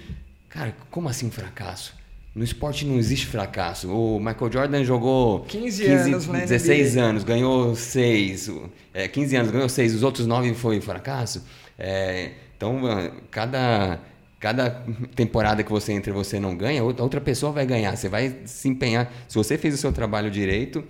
[0.49, 1.95] cara, como assim um fracasso?
[2.33, 3.91] No esporte não existe fracasso.
[3.93, 6.39] O Michael Jordan jogou 15, 15 anos, né?
[6.41, 7.03] 16 NBA.
[7.03, 8.51] anos, ganhou 6.
[8.93, 9.95] É, 15 anos, ganhou 6.
[9.95, 11.43] Os outros 9 foi fracasso.
[11.77, 12.81] É, então,
[13.29, 13.99] cada,
[14.39, 17.97] cada temporada que você entra e você não ganha, outra pessoa vai ganhar.
[17.97, 19.11] Você vai se empenhar.
[19.27, 20.85] Se você fez o seu trabalho direito,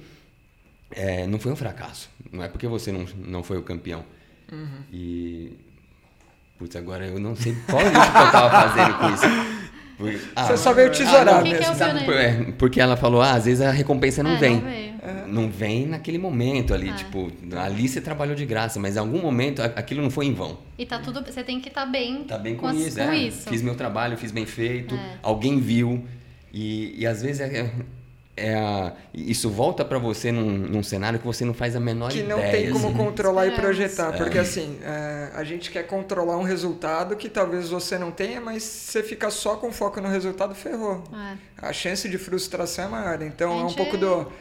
[0.92, 2.08] é, não foi um fracasso.
[2.32, 4.06] Não é porque você não, não foi o campeão.
[4.52, 4.84] Uhum.
[4.94, 5.58] E.
[6.60, 9.26] Putz, agora eu não sei qual lixo que eu tava fazendo com isso.
[10.36, 11.60] ah, Você só veio tesourar ah, mesmo.
[11.60, 14.62] Que que é, porque ela falou, ah, às vezes a recompensa não ah, vem.
[15.28, 16.94] Não, não, vem naquele momento ali, ah.
[16.94, 20.58] tipo, ali você trabalhou de graça, mas em algum momento aquilo não foi em vão.
[20.78, 23.12] E tá tudo, você tem que estar tá bem, tá bem com, com, isso, com
[23.12, 23.18] é.
[23.18, 23.50] isso.
[23.50, 25.18] Fiz meu trabalho, fiz bem feito, é.
[25.24, 26.04] alguém viu.
[26.54, 27.72] E, e às vezes é,
[28.36, 32.12] é a, isso volta para você num, num, cenário que você não faz a menor
[32.12, 32.36] que ideia.
[32.36, 32.98] Que não tem como assim.
[32.98, 34.14] controlar e projetar.
[34.14, 34.18] É.
[34.18, 38.64] Porque assim, é, a gente quer controlar um resultado que talvez você não tenha, mas
[38.64, 41.04] você fica só com foco no resultado, ferrou.
[41.14, 41.38] É.
[41.58, 43.22] A chance de frustração é maior.
[43.22, 44.32] Então é um pouco do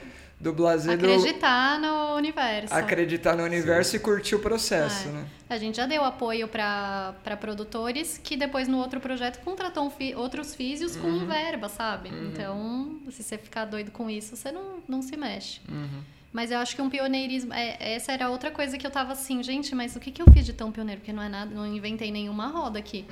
[0.40, 1.86] do blazer acreditar do...
[1.86, 3.96] no universo acreditar no universo Sim.
[3.98, 5.12] e curtir o processo é.
[5.12, 9.90] né a gente já deu apoio para produtores que depois no outro projeto contratou um
[9.90, 11.26] fi, outros físios com uhum.
[11.26, 12.30] verba sabe uhum.
[12.30, 16.02] então se você ficar doido com isso você não, não se mexe uhum.
[16.32, 19.42] mas eu acho que um pioneirismo é, essa era outra coisa que eu tava assim
[19.42, 21.66] gente mas o que, que eu fiz de tão pioneiro porque não é nada não
[21.66, 23.04] inventei nenhuma roda aqui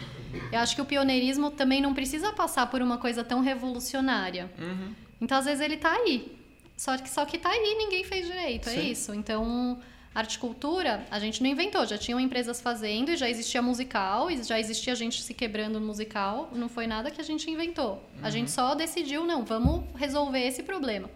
[0.50, 4.94] eu acho que o pioneirismo também não precisa passar por uma coisa tão revolucionária uhum.
[5.20, 6.37] então às vezes ele tá aí
[6.78, 8.78] só que, só que tá aí, ninguém fez direito, é Sim.
[8.78, 9.12] é isso.
[9.12, 9.80] Então,
[10.14, 14.40] arte cultura, a gente não inventou, já tinham empresas fazendo e já existia musical, e
[14.44, 17.94] já existia gente se quebrando no musical, não foi nada que a gente inventou.
[17.94, 18.20] Uhum.
[18.22, 18.54] A gente uhum.
[18.54, 21.10] só decidiu, não, vamos resolver esse problema.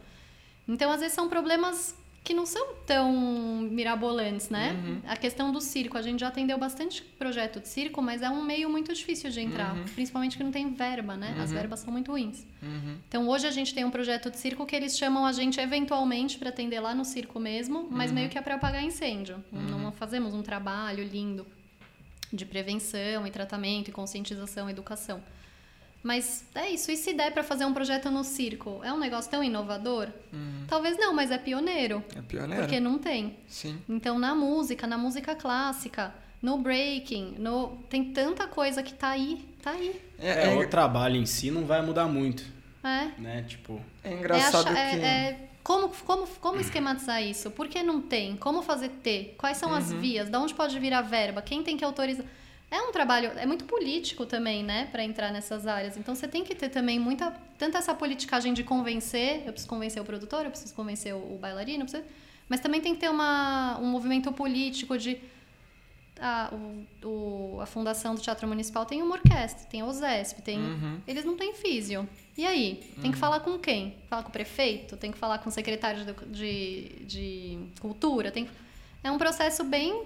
[0.66, 1.94] Então, às vezes são problemas
[2.24, 3.12] que não são tão
[3.70, 4.72] mirabolantes, né?
[4.72, 5.00] Uhum.
[5.08, 8.42] A questão do circo, a gente já atendeu bastante projeto de circo, mas é um
[8.42, 9.84] meio muito difícil de entrar, uhum.
[9.84, 11.34] principalmente que não tem verba, né?
[11.36, 11.42] Uhum.
[11.42, 12.46] As verbas são muito ruins.
[12.62, 12.96] Uhum.
[13.08, 16.38] Então hoje a gente tem um projeto de circo que eles chamam a gente eventualmente
[16.38, 18.16] para atender lá no circo mesmo, mas uhum.
[18.16, 19.42] meio que é para apagar incêndio.
[19.50, 19.92] Não uhum.
[19.92, 21.44] fazemos um trabalho lindo
[22.32, 25.20] de prevenção e tratamento e conscientização, educação.
[26.02, 26.90] Mas é isso.
[26.90, 30.08] E se der para fazer um projeto no circo, é um negócio tão inovador?
[30.66, 32.02] Talvez não, mas é pioneiro.
[32.16, 32.62] É pioneiro.
[32.64, 33.36] Porque não tem.
[33.46, 33.78] Sim.
[33.88, 37.78] Então, na música, na música clássica, no breaking, no...
[37.88, 40.00] tem tanta coisa que tá aí, tá aí.
[40.18, 42.42] É, É, é, o trabalho em si não vai mudar muito,
[42.82, 43.10] É.
[43.20, 43.44] né?
[43.46, 45.04] Tipo, é engraçado é, achar- que.
[45.04, 47.48] é- é- como, como, como esquematizar isso?
[47.52, 48.34] Por que não tem?
[48.36, 49.36] Como fazer ter?
[49.38, 49.76] Quais são Uhum.
[49.76, 50.28] as vias?
[50.28, 51.40] Da onde pode vir a verba?
[51.40, 52.26] Quem tem que autorizar?
[52.74, 55.96] É um trabalho, é muito político também, né, para entrar nessas áreas.
[55.98, 60.00] Então você tem que ter também muita, tanto essa politicagem de convencer, eu preciso convencer
[60.00, 62.02] o produtor, eu preciso convencer o, o bailarino, preciso-
[62.48, 65.18] mas também tem que ter uma, um movimento político de
[66.20, 67.06] a, o,
[67.56, 71.00] o- a fundação do Teatro Municipal tem uma orquestra, tem a OSESP, tem, Uhum.
[71.06, 72.08] eles não têm físio.
[72.38, 72.80] E aí?
[73.02, 73.96] Tem que falar com quem?
[74.08, 74.96] Falar com o prefeito?
[74.96, 78.30] Tem que falar com o secretário de, de, de cultura?
[78.30, 78.48] Tem,
[79.02, 80.02] é um processo bem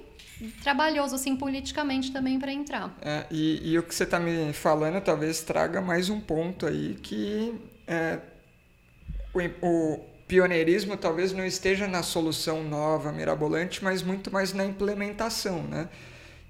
[0.63, 2.95] trabalhoso, assim, politicamente também para entrar.
[3.01, 6.95] É, e, e o que você está me falando talvez traga mais um ponto aí
[7.03, 7.55] que
[7.87, 8.19] é,
[9.35, 15.63] o, o pioneirismo talvez não esteja na solução nova, mirabolante, mas muito mais na implementação,
[15.63, 15.89] né?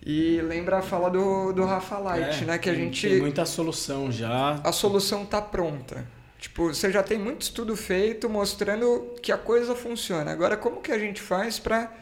[0.04, 2.58] E lembra a fala do, do Rafa Light, é, né?
[2.58, 4.60] Que a tem- gente Tem muita solução já.
[4.62, 6.06] a solução está pronta.
[6.38, 10.30] Tipo, você já tem muito estudo feito mostrando que a coisa funciona.
[10.30, 11.92] Agora, como que a gente faz para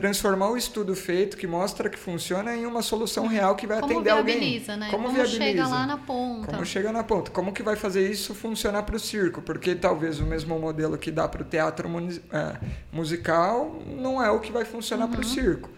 [0.00, 3.94] transformar o estudo feito que mostra que funciona em uma solução real que vai Como
[3.94, 4.38] atender alguém?
[4.38, 4.90] viabiliza, né?
[4.90, 5.42] Como, Como viabiliza?
[5.42, 6.46] chega lá na ponta.
[6.52, 7.30] Como chega na ponta?
[7.30, 9.40] Como que vai fazer isso funcionar para o circo?
[9.40, 11.88] Porque talvez o mesmo modelo que dá para o teatro
[12.30, 12.56] é,
[12.92, 15.12] musical não é o que vai funcionar Uhum.
[15.12, 15.70] para o circo.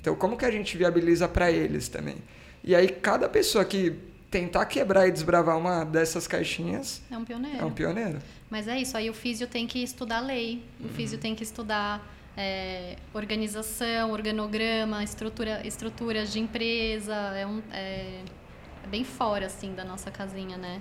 [0.00, 2.16] Então, como que a gente viabiliza para eles também?
[2.62, 3.92] E aí, cada pessoa que
[4.30, 7.58] tentar quebrar e desbravar uma dessas caixinhas É um pioneiro.
[7.58, 8.18] é um pioneiro.
[8.48, 10.90] Mas é isso, aí o físio tem que estudar lei, o Uhum.
[10.90, 12.00] físio tem que estudar
[12.36, 18.20] é, organização, organograma, estrutura, estruturas de empresa, é, um, é,
[18.82, 20.80] é bem fora, assim, da nossa casinha, né?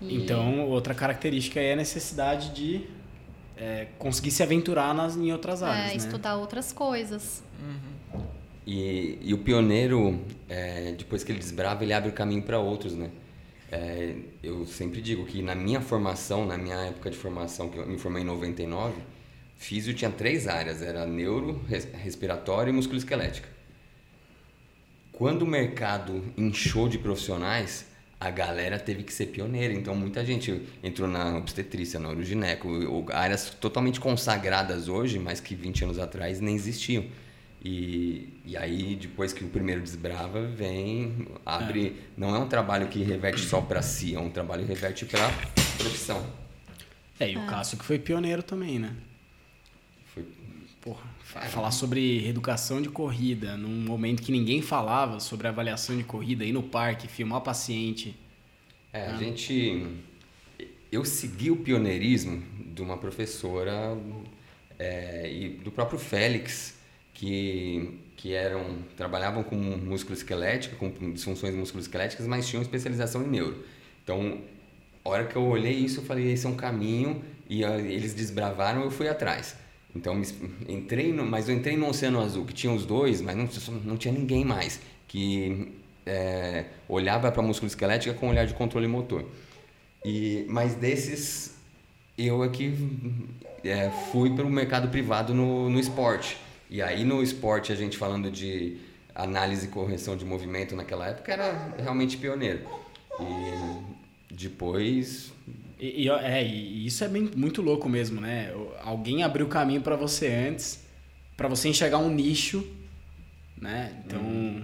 [0.00, 2.86] E- Então, outra característica é a necessidade de
[3.56, 5.96] é, conseguir se aventurar nas, em outras áreas, é, né?
[5.96, 7.42] estudar outras coisas.
[8.66, 12.94] E, e o pioneiro, é, depois que ele desbrava, ele abre o caminho para outros,
[12.94, 13.10] né?
[13.72, 17.86] É, eu sempre digo que na minha formação, na minha época de formação, que eu
[17.86, 18.94] me formei em 99,
[19.60, 23.46] físio tinha três áreas, era neuro, res- respiratório e musculoesquelética.
[25.12, 27.84] Quando o mercado inchou de profissionais,
[28.18, 29.72] a galera teve que ser pioneira.
[29.74, 32.68] Então, muita gente entrou na obstetrícia, na urogineco,
[33.12, 37.04] áreas totalmente consagradas hoje, mas que 20 anos atrás nem existiam.
[37.62, 41.96] E, e aí, depois que o primeiro desbrava, vem, abre.
[42.16, 45.28] Não é um trabalho que reverte só para si, é um trabalho que reverte para
[45.76, 46.26] profissão.
[47.18, 48.94] É, e o Cássio que foi pioneiro também, né?
[50.80, 56.04] Porra, fa- falar sobre reeducação de corrida num momento que ninguém falava sobre avaliação de
[56.04, 58.16] corrida, ir no parque, filmar paciente.
[58.92, 59.86] É, a gente.
[60.90, 62.42] Eu segui o pioneirismo
[62.74, 63.96] de uma professora
[64.78, 66.78] é, e do próprio Félix,
[67.14, 73.64] que, que eram trabalhavam com músculo esquelético, com disfunções musculoesqueléticas, mas tinham especialização em neuro.
[74.02, 74.40] Então,
[75.04, 78.14] a hora que eu olhei isso, eu falei: esse é um caminho, e ah, eles
[78.14, 79.56] desbravaram, eu fui atrás.
[79.94, 80.20] Então,
[80.68, 83.48] entrei no, mas eu entrei no Oceano Azul, que tinha os dois, mas não,
[83.84, 85.72] não tinha ninguém mais que
[86.06, 89.24] é, olhava para a músculo esquelética com um olhar de controle motor.
[90.04, 91.56] E, mas desses,
[92.16, 92.72] eu é que
[93.64, 96.36] é, fui para o mercado privado no, no esporte.
[96.70, 98.78] E aí no esporte, a gente falando de
[99.14, 102.60] análise e correção de movimento naquela época, era realmente pioneiro.
[103.20, 105.32] E depois
[105.80, 108.52] E, e, é, e isso é bem, muito louco mesmo, né?
[108.54, 110.84] O- Alguém abriu caminho pra você antes,
[111.36, 112.66] pra você enxergar um nicho,
[113.56, 114.02] né?
[114.04, 114.62] Então,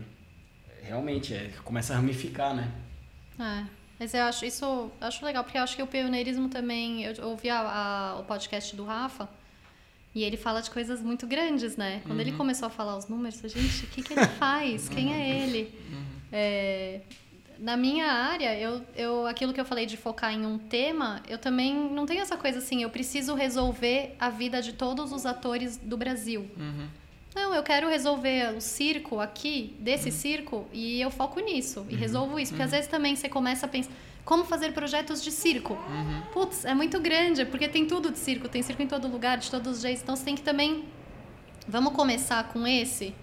[0.82, 2.70] realmente, é, começa a ramificar, né?
[3.38, 3.64] É,
[3.98, 7.04] mas eu acho isso acho legal, porque eu acho que o pioneirismo também.
[7.04, 9.28] Eu ouvi a- a- o podcast do Rafa
[10.14, 12.02] e ele fala de coisas muito grandes, né?
[12.06, 14.88] Quando ele começou a falar os números, eu, gente, o que, que ele faz?
[14.88, 15.74] Quem é ele?
[16.32, 17.00] É,
[17.58, 21.38] na minha área, eu, eu, aquilo que eu falei de focar em um tema, eu
[21.38, 25.76] também não tenho essa coisa assim, eu preciso resolver a vida de todos os atores
[25.76, 26.50] do Brasil.
[27.34, 31.84] Não, eu quero resolver o circo aqui, desse circo, e eu foco nisso.
[31.90, 32.52] E resolvo isso.
[32.52, 33.90] Porque às vezes também você começa a pensar.
[34.24, 35.76] Como fazer projetos de circo?
[36.32, 39.50] Putz, é muito grande, porque tem tudo de circo, tem circo em todo lugar, de
[39.50, 40.02] todos os jeitos.
[40.02, 40.84] Então você tem que também.
[41.68, 43.14] Vamos começar com esse,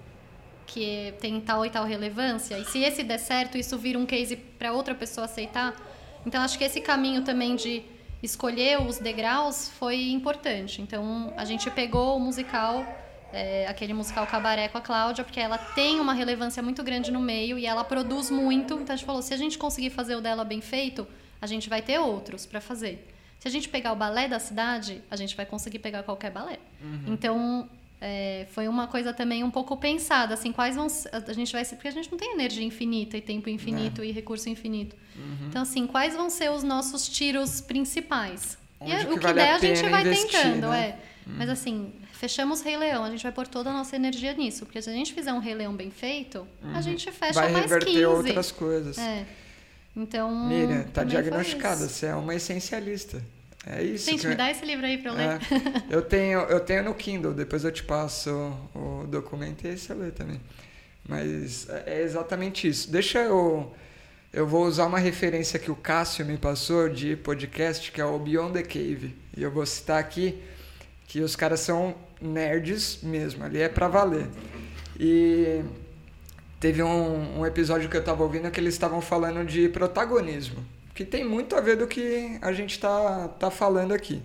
[0.65, 2.57] que tem tal e tal relevância.
[2.57, 5.75] E se esse der certo, isso vira um case para outra pessoa aceitar.
[6.25, 7.83] Então acho que esse caminho também de
[8.21, 10.81] escolher os degraus foi importante.
[10.81, 12.85] Então a gente pegou o musical
[13.33, 17.19] é, aquele musical Cabaré com a Cláudia, porque ela tem uma relevância muito grande no
[17.19, 18.75] meio e ela produz muito.
[18.75, 21.07] Então a gente falou, se a gente conseguir fazer o dela bem feito,
[21.41, 23.09] a gente vai ter outros para fazer.
[23.39, 26.59] Se a gente pegar o balé da cidade, a gente vai conseguir pegar qualquer balé.
[26.81, 27.03] Uhum.
[27.07, 27.69] Então
[28.05, 31.75] é, foi uma coisa também um pouco pensada, assim, quais vão a gente vai ser,
[31.75, 34.07] porque a gente não tem energia infinita e tempo infinito é.
[34.07, 34.93] e recurso infinito.
[35.15, 35.47] Uhum.
[35.47, 38.57] Então assim, quais vão ser os nossos tiros principais?
[38.77, 40.85] Onde e é, o que, vale der a, a gente vai investir, tentando, né?
[40.85, 41.29] é.
[41.29, 41.35] Uhum.
[41.37, 44.81] Mas assim, fechamos Rei Leão, a gente vai pôr toda a nossa energia nisso, porque
[44.81, 46.81] se a gente fizer um Rei Leão bem feito, a uhum.
[46.81, 47.93] gente fecha vai mais 15.
[47.93, 48.97] Vai outras coisas.
[48.97, 49.25] É.
[49.95, 53.23] Então, Miriam, tá diagnosticada, você é uma essencialista.
[53.65, 54.09] É isso.
[54.09, 55.27] Gente, me dá esse livro aí para eu ler.
[55.27, 55.39] É.
[55.89, 58.29] eu, tenho, eu tenho no Kindle, depois eu te passo
[58.75, 60.39] o documento e esse eu ler também.
[61.07, 62.91] Mas é, é exatamente isso.
[62.91, 63.73] Deixa eu.
[64.31, 68.17] Eu vou usar uma referência que o Cássio me passou de podcast, que é o
[68.17, 69.15] Beyond the Cave.
[69.37, 70.41] E eu vou citar aqui
[71.07, 74.27] que os caras são nerds mesmo, ali é para valer.
[74.99, 75.63] E
[76.59, 81.03] teve um, um episódio que eu tava ouvindo que eles estavam falando de protagonismo que
[81.03, 84.21] tem muito a ver do que a gente está tá falando aqui.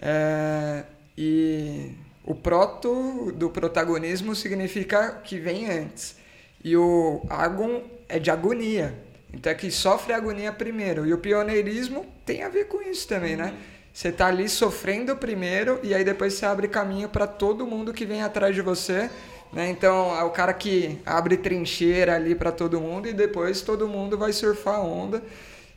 [0.00, 0.84] É,
[1.16, 1.92] e
[2.24, 6.16] o proto do protagonismo significa que vem antes.
[6.62, 8.94] E o agon é de agonia.
[9.32, 11.06] Então é que sofre agonia primeiro.
[11.06, 13.54] E o pioneirismo tem a ver com isso também, né?
[13.92, 18.04] Você está ali sofrendo primeiro e aí depois você abre caminho para todo mundo que
[18.04, 19.08] vem atrás de você.
[19.52, 19.70] Né?
[19.70, 24.18] Então é o cara que abre trincheira ali para todo mundo e depois todo mundo
[24.18, 25.22] vai surfar a onda.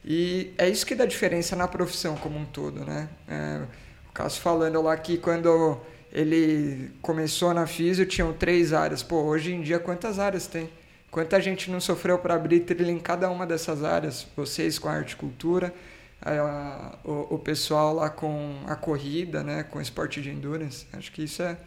[0.04, 3.10] E é isso que dá diferença na profissão como um todo, né?
[3.28, 3.62] É,
[4.10, 5.80] o caso falando lá que quando
[6.12, 9.04] ele começou na físio tinham três áreas.
[9.04, 10.70] Pô, hoje em dia quantas áreas tem?
[11.12, 14.28] Quanta gente não sofreu para abrir trilha em cada uma dessas áreas?
[14.36, 15.74] Vocês com a horticultura,
[16.22, 19.64] a, o, o, pessoal lá com a corrida, né?
[19.64, 20.86] Com esporte de endurance.
[20.93, 21.58] Acho que isso é,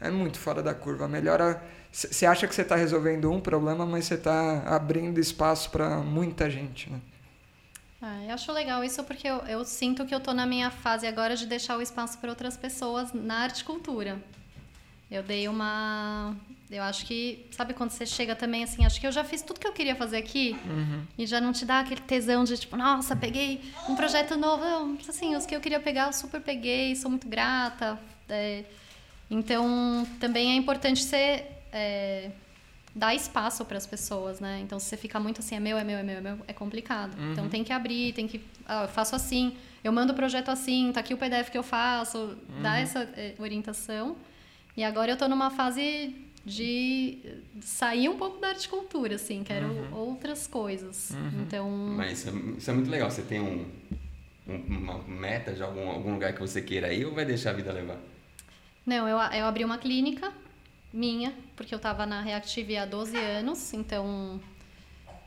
[0.00, 1.08] é muito fora da curva.
[1.08, 1.62] Melhora.
[1.90, 6.50] Você acha que você está resolvendo um problema, mas você está abrindo espaço para muita
[6.50, 7.00] gente, né?
[8.06, 11.06] Ah, eu acho legal isso porque eu, eu sinto que eu estou na minha fase
[11.06, 14.22] agora de deixar o espaço para outras pessoas na arte cultura.
[15.10, 16.36] Eu dei uma.
[16.70, 17.46] Eu acho que.
[17.50, 18.84] Sabe quando você chega também assim?
[18.84, 21.02] Acho que eu já fiz tudo que eu queria fazer aqui uhum.
[21.16, 24.98] e já não te dá aquele tesão de tipo, nossa, peguei um projeto novo.
[25.08, 27.98] Assim, os que eu queria pegar, eu super peguei, sou muito grata.
[28.28, 28.64] É,
[29.30, 31.46] então, também é importante ser.
[31.72, 32.30] É,
[32.94, 34.60] dar espaço para as pessoas, né?
[34.62, 36.52] Então, se você fica muito assim, é meu, é meu, é meu, é meu, é
[36.52, 37.18] complicado.
[37.18, 37.32] Uhum.
[37.32, 38.40] Então, tem que abrir, tem que...
[38.64, 41.62] Ah, eu faço assim, eu mando o projeto assim, tá aqui o PDF que eu
[41.62, 42.62] faço, uhum.
[42.62, 44.16] dá essa eh, orientação.
[44.76, 46.14] E agora eu estou numa fase
[46.46, 47.18] de
[47.60, 49.94] sair um pouco da horticultura, assim, quero uhum.
[49.94, 51.10] outras coisas.
[51.10, 51.42] Uhum.
[51.42, 51.70] Então...
[51.70, 53.66] Mas isso é, isso é, muito legal, você tem um,
[54.46, 57.54] um, uma meta de algum, algum lugar que você queira ir ou vai deixar a
[57.54, 57.98] vida levar?
[58.86, 60.32] Não, eu, eu abri uma clínica
[60.94, 64.40] minha, porque eu estava na Reactive há 12 anos, então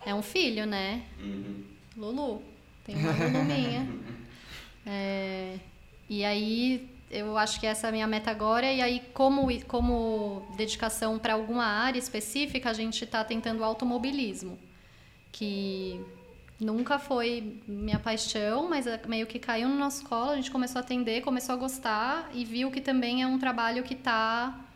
[0.06, 1.04] é um filho, né?
[1.20, 1.64] Uhum.
[1.98, 2.42] Lulu.
[2.86, 3.88] Tem uma Lulu minha.
[4.86, 5.58] É,
[6.10, 8.72] e aí eu acho que essa é a minha meta agora.
[8.72, 14.58] E aí, como, como dedicação para alguma área específica, a gente está tentando automobilismo,
[15.34, 16.00] que
[16.58, 20.32] nunca foi minha paixão, mas é meio que caiu no nosso colo.
[20.32, 23.84] A gente começou a atender, começou a gostar e viu que também é um trabalho
[23.84, 24.67] que está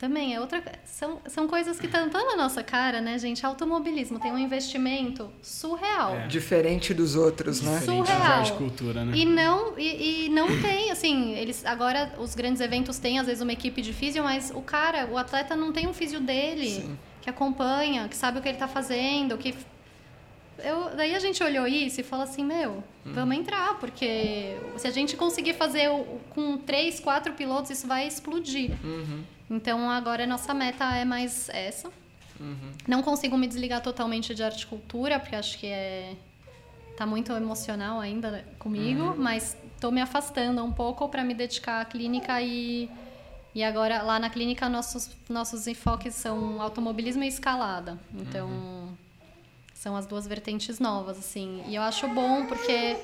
[0.00, 0.62] também é outra.
[0.82, 3.44] São, são coisas que estão tão na nossa cara, né, gente?
[3.44, 6.14] Automobilismo tem um investimento surreal.
[6.14, 6.26] É.
[6.26, 7.80] Diferente dos outros, né?
[7.82, 8.42] Surreal.
[8.42, 9.14] De cultura, né?
[9.14, 11.66] E não, e, e, não tem, assim, eles.
[11.66, 15.18] Agora os grandes eventos têm, às vezes, uma equipe de físio, mas o cara, o
[15.18, 16.98] atleta não tem um físio dele Sim.
[17.20, 19.54] que acompanha, que sabe o que ele está fazendo, que.
[20.64, 23.12] Eu, daí a gente olhou isso e falou assim, meu, uhum.
[23.12, 25.90] vamos entrar, porque se a gente conseguir fazer
[26.30, 28.72] com três, quatro pilotos, isso vai explodir.
[28.82, 29.24] Uhum.
[29.50, 31.90] Então agora a nossa meta é mais essa.
[32.38, 32.72] Uhum.
[32.86, 36.14] Não consigo me desligar totalmente de arte cultura, porque acho que é
[36.96, 39.16] tá muito emocional ainda comigo, uhum.
[39.16, 42.90] mas estou me afastando um pouco para me dedicar à clínica e
[43.52, 47.98] e agora lá na clínica nossos nossos enfoques são automobilismo e escalada.
[48.14, 48.94] Então uhum.
[49.74, 51.62] são as duas vertentes novas assim.
[51.66, 52.96] E eu acho bom porque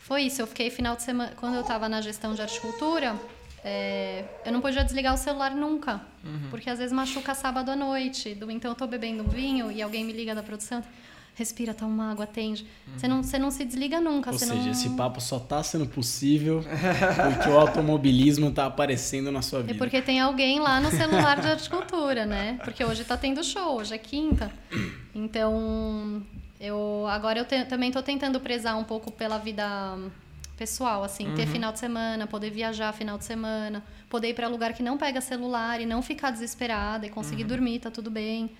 [0.00, 3.18] foi isso, eu fiquei final de semana quando eu estava na gestão de arte cultura,
[3.64, 6.48] é, eu não podia desligar o celular nunca, uhum.
[6.50, 8.36] porque às vezes machuca sábado à noite.
[8.50, 10.84] Então eu tô bebendo um vinho e alguém me liga da produção,
[11.34, 12.66] respira, toma uma água, atende.
[12.86, 12.98] Uhum.
[12.98, 14.30] Você, não, você não se desliga nunca.
[14.30, 14.70] Ou seja, não...
[14.70, 16.62] esse papo só tá sendo possível
[17.32, 19.72] porque o automobilismo tá aparecendo na sua vida.
[19.72, 22.58] É porque tem alguém lá no celular de horticultura, né?
[22.62, 24.52] Porque hoje tá tendo show, hoje é quinta.
[25.14, 26.22] Então,
[26.60, 29.96] eu agora eu te, também tô tentando prezar um pouco pela vida
[30.56, 34.72] pessoal, assim, ter final de semana, poder viajar final de semana, poder ir para lugar
[34.72, 38.50] que não pega celular e não ficar desesperada e conseguir dormir, tá tudo bem.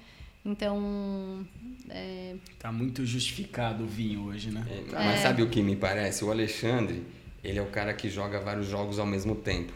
[0.44, 1.46] Então,
[1.88, 4.64] é, Tá muito justificado o vinho hoje, né?
[4.68, 6.24] É, mas sabe o que me parece?
[6.24, 7.02] O Alexandre,
[7.42, 9.72] ele é o cara que joga vários jogos ao mesmo tempo.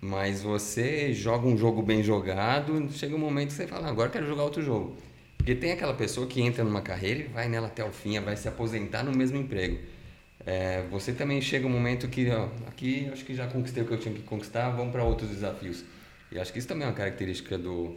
[0.00, 4.08] Mas você joga um jogo bem jogado, chega um momento que você fala, "Ah, agora
[4.08, 4.96] eu quero jogar outro jogo.
[5.38, 8.36] Porque tem aquela pessoa que entra numa carreira e vai nela até o fim, vai
[8.36, 9.78] se aposentar no mesmo emprego.
[10.46, 13.94] É, você também chega um momento que, ó, aqui acho que já conquistei o que
[13.94, 15.84] eu tinha que conquistar, vamos para outros desafios.
[16.30, 17.96] E acho que isso também é uma característica do,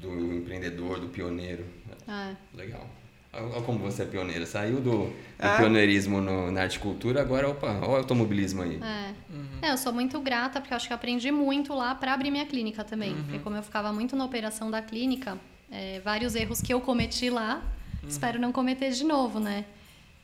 [0.00, 1.64] do empreendedor, do pioneiro.
[2.06, 2.88] é, Legal.
[3.36, 4.46] Olha como você é pioneira.
[4.46, 5.56] Saiu do, do Ah.
[5.56, 8.78] pioneirismo no- na arte e cultura, agora, opa, olha o automobilismo aí.
[8.80, 9.66] É.
[9.66, 12.46] É, eu sou muito grata porque eu acho que aprendi muito lá para abrir minha
[12.46, 13.12] clínica também.
[13.24, 15.36] Porque como eu ficava muito na operação da clínica,
[15.68, 17.60] é, vários erros que eu cometi lá,
[18.06, 19.64] espero não cometer de novo, né?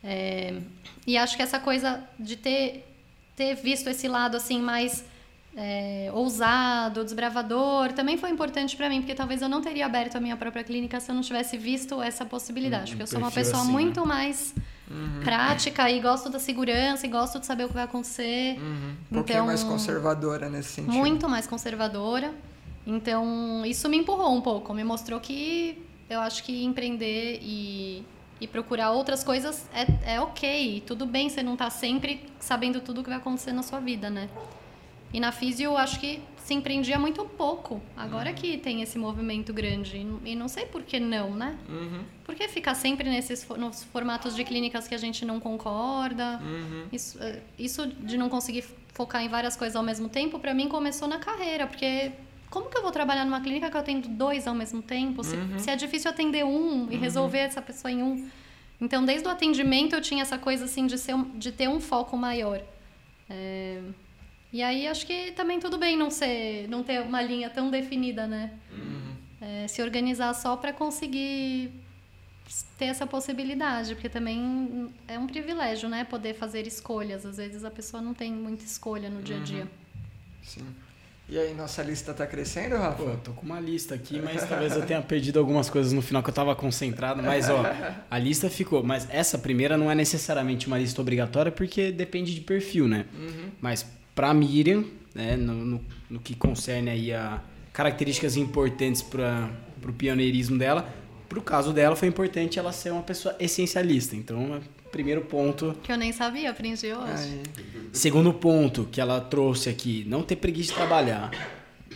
[0.02, 0.54] É,
[1.06, 2.86] e acho que essa coisa de ter,
[3.36, 5.04] ter visto esse lado assim mais
[5.56, 10.20] é, ousado, desbravador, também foi importante para mim, porque talvez eu não teria aberto a
[10.20, 12.92] minha própria clínica se eu não tivesse visto essa possibilidade.
[12.92, 13.72] Um porque eu sou uma pessoa assim, né?
[13.72, 14.54] muito mais
[15.22, 18.58] prática e gosto da segurança e gosto de saber o que vai acontecer.
[18.58, 20.92] Um pouquinho Então, mais conservadora nesse sentido.
[20.92, 22.34] Muito mais conservadora.
[22.86, 24.74] Então, isso me empurrou um pouco.
[24.74, 28.04] Me mostrou que eu acho que empreender e,
[28.40, 30.82] e procurar outras coisas é, é ok.
[30.86, 34.08] Tudo bem você não tá sempre sabendo tudo o que vai acontecer na sua vida,
[34.08, 34.28] né?
[35.12, 37.80] E na Físio, eu acho que se empreendia muito pouco.
[37.96, 40.06] Agora que tem esse movimento grande.
[40.24, 41.58] E não sei por que não, né?
[41.68, 46.40] Uhum, Por que ficar sempre nesses nos formatos de clínicas que a gente não concorda?
[46.42, 46.86] uhum.
[46.92, 48.64] Isso, eh, isso de não conseguir
[48.94, 52.12] focar em várias coisas ao mesmo tempo, pra mim começou na carreira, porque
[52.50, 55.22] como que eu vou trabalhar numa clínica que eu atendo dois ao mesmo tempo?
[55.24, 58.28] Se, se é difícil atender um e resolver essa pessoa em um.
[58.80, 62.16] Então, desde o atendimento eu tinha essa coisa assim de, ser, de ter um foco
[62.16, 62.60] maior.
[63.28, 63.80] É,
[64.52, 68.26] E aí acho que também tudo bem não ser, não ter uma linha tão definida,
[68.26, 68.50] né?
[69.40, 71.70] É, se organizar só para conseguir
[72.76, 76.02] ter essa possibilidade, porque também é um privilégio, né?
[76.04, 77.24] Poder fazer escolhas.
[77.24, 79.68] Às vezes a pessoa não tem muita escolha no dia a dia.
[80.42, 80.66] Sim.
[81.30, 83.04] E aí, nossa lista tá crescendo, Rafa?
[83.04, 86.02] Pô, eu tô com uma lista aqui, mas talvez eu tenha perdido algumas coisas no
[86.02, 87.22] final que eu tava concentrado.
[87.22, 87.62] Mas, ó,
[88.10, 88.82] a lista ficou.
[88.82, 93.06] Mas essa primeira não é necessariamente uma lista obrigatória, porque depende de perfil, né?
[93.60, 97.40] Mas pra Miriam, né, no, no, no que concerne aí a
[97.72, 99.48] características importantes para
[99.80, 100.86] pro pioneirismo dela,
[101.28, 104.16] pro caso dela foi importante ela ser uma pessoa essencialista.
[104.16, 104.60] Então, é
[104.90, 107.12] primeiro ponto Que eu nem sabia, aprendi hoje.
[107.12, 107.42] Aí.
[107.92, 111.30] Segundo ponto que ela trouxe aqui, não ter preguiça de trabalhar.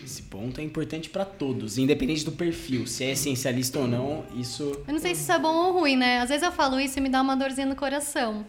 [0.02, 4.82] Esse ponto é importante pra todos, independente do perfil, se é essencialista ou não, isso
[4.86, 6.20] Eu não sei se isso é bom ou ruim, né?
[6.20, 8.44] Às vezes eu falo isso e me dá uma dorzinha no coração.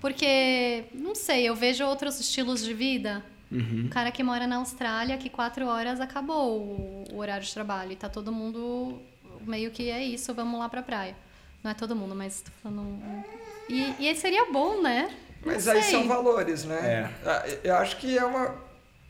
[0.00, 3.22] Porque, não sei, eu vejo outros estilos de vida.
[3.50, 7.92] Um cara que mora na Austrália, que quatro horas acabou o, o horário de trabalho.
[7.92, 8.98] E tá todo mundo
[9.46, 11.16] meio que é isso, vamos lá pra praia.
[11.64, 12.80] Não é todo mundo, mas tô falando.
[12.82, 13.22] um-
[13.68, 15.08] E, e aí seria bom, né?
[15.44, 17.10] Não Mas aí são valores, né?
[17.24, 18.54] Ah, Eu acho que é uma.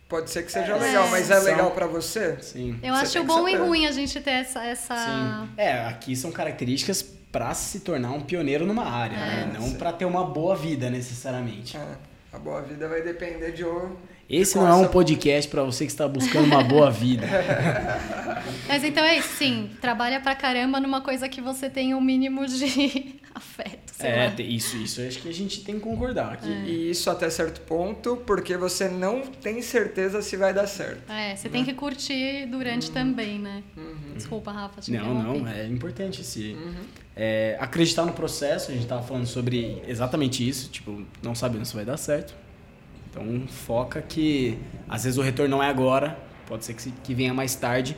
[0.09, 2.39] Pode ser que seja É, legal, mas é legal pra você?
[2.41, 2.79] sim.
[2.83, 4.65] Eu Você acho bom e ruim a gente ter essa.
[4.65, 4.97] essa...
[4.97, 5.49] Sim.
[5.57, 9.51] É, aqui são características pra se tornar um pioneiro numa área, né?
[9.53, 11.77] Não pra ter uma boa vida necessariamente.
[11.77, 11.87] É,
[12.33, 13.65] a boa vida vai depender de.
[13.65, 13.97] o-
[14.29, 17.27] Esse não é um podcast pra você que está buscando uma boa vida.
[18.69, 19.71] Mas então é isso, sim.
[19.81, 24.35] Trabalha pra caramba numa coisa que você tem um mínimo de afeto, sei É, lá.
[24.43, 26.49] isso, isso acho que a gente tem que concordar aqui.
[26.49, 31.11] E isso até certo ponto, porque você não tem certeza se vai dar certo.
[31.11, 33.63] É, você tem que curtir durante também, né?
[34.15, 36.55] Desculpa, Rafa, te Não, não, é importante se
[37.17, 38.71] é, acreditar no processo.
[38.71, 42.35] A gente tava falando sobre exatamente isso, tipo, não sabendo se vai dar certo.
[43.11, 47.33] Então foca que às vezes o retorno não é agora, pode ser que, que venha
[47.35, 47.97] mais tarde,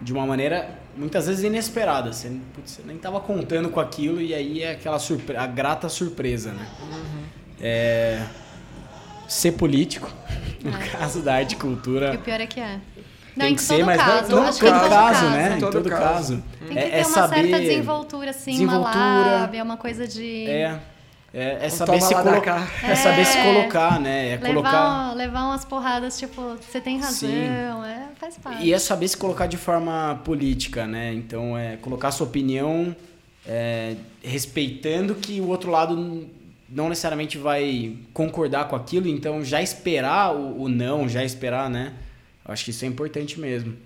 [0.00, 2.12] de uma maneira muitas vezes inesperada.
[2.12, 5.88] Você, putz, você nem tava contando com aquilo e aí é aquela surpre a grata
[5.88, 6.66] surpresa, né?
[7.60, 8.22] É,
[9.28, 10.10] ser político,
[10.62, 10.88] no É.
[10.88, 12.14] caso da arte e E cultura.
[12.14, 12.78] o pior é que é.
[13.34, 15.56] Não, Tem em que todo ser, mas caso, não, todo todo caso, né?
[15.56, 16.02] Em Todo todo caso.
[16.02, 16.44] caso.
[16.60, 18.96] Tem que É, ter é uma saber certa desenvoltura, assim, desenvoltura.
[18.96, 20.46] uma lábia, uma coisa de...
[20.48, 20.80] É,
[21.38, 22.66] é, é Um saber se cá.
[22.82, 22.94] É.
[22.94, 23.44] saber se É.
[23.44, 24.28] colocar, né?
[24.28, 25.12] É levar, colocar.
[25.14, 27.36] levar umas porradas, tipo, você tem razão, Sim.
[27.36, 28.64] é, faz parte.
[28.64, 31.12] E é saber se colocar de forma política, né?
[31.12, 32.94] Então é colocar sua opinião
[33.46, 36.26] é, respeitando que o outro lado
[36.68, 41.92] não necessariamente vai concordar com aquilo, então já esperar o, o não, já esperar, né?
[42.46, 43.76] Eu acho que isso é importante mesmo.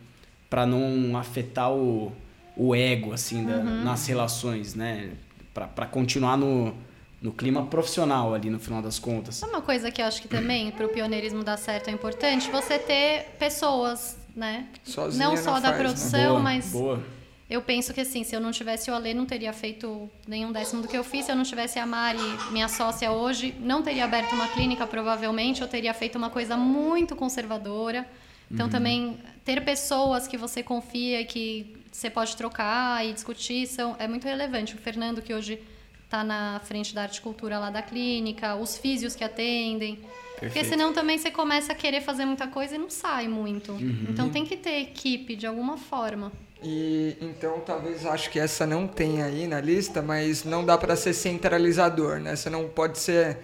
[0.49, 2.13] Pra não afetar o,
[2.57, 5.11] o ego, assim, da- nas relações, né?
[5.53, 6.75] Pra continuar no,
[7.21, 9.43] no clima profissional ali no final das contas.
[9.43, 12.51] Uma coisa que eu acho que também para o pioneirismo dar certo é importante?
[12.51, 14.67] Você ter pessoas, né?
[14.83, 15.79] Sozinha não não só da faz, né?
[15.79, 17.05] produção, boa, mas boa.
[17.49, 20.81] eu penso que assim, se eu não tivesse o Alê, não teria feito nenhum décimo
[20.81, 21.27] do que eu fiz.
[21.27, 22.19] Se eu não tivesse a Mari,
[22.53, 25.61] minha sócia hoje, não teria aberto uma clínica, provavelmente.
[25.61, 28.07] Eu teria feito uma coisa muito conservadora.
[28.51, 33.95] Então, também, ter pessoas que você confia e que você pode trocar e discutir são,
[33.97, 34.75] é muito relevante.
[34.75, 35.63] O Fernando, que hoje
[36.11, 39.95] está na frente da arte e cultura lá da clínica, os físios que atendem.
[40.31, 40.69] Porque Perfeito.
[40.69, 43.77] senão também você começa a querer fazer muita coisa e não sai muito.
[44.09, 46.33] Então, tem que ter equipe de alguma forma.
[46.63, 50.95] E então talvez acho que essa não tem aí na lista, mas não dá para
[50.95, 52.37] ser centralizador, né?
[52.37, 53.39] Você não pode ser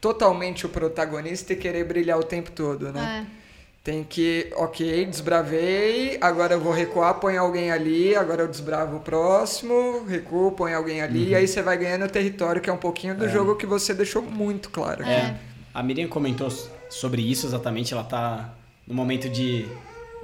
[0.00, 3.26] totalmente o protagonista e querer brilhar o tempo todo, né?
[3.26, 3.41] É.
[3.84, 9.00] Tem que, ok, desbravei, agora eu vou recuar, põe alguém ali, agora eu desbravo o
[9.00, 13.16] próximo, recuo, põe alguém ali, e aí você vai ganhando território, que é um pouquinho
[13.16, 15.02] do jogo que você deixou muito claro.
[15.02, 15.10] aqui.
[15.10, 15.36] É.
[15.74, 16.48] A Miriam comentou
[16.88, 18.54] sobre isso exatamente, ela tá
[18.86, 19.66] no momento de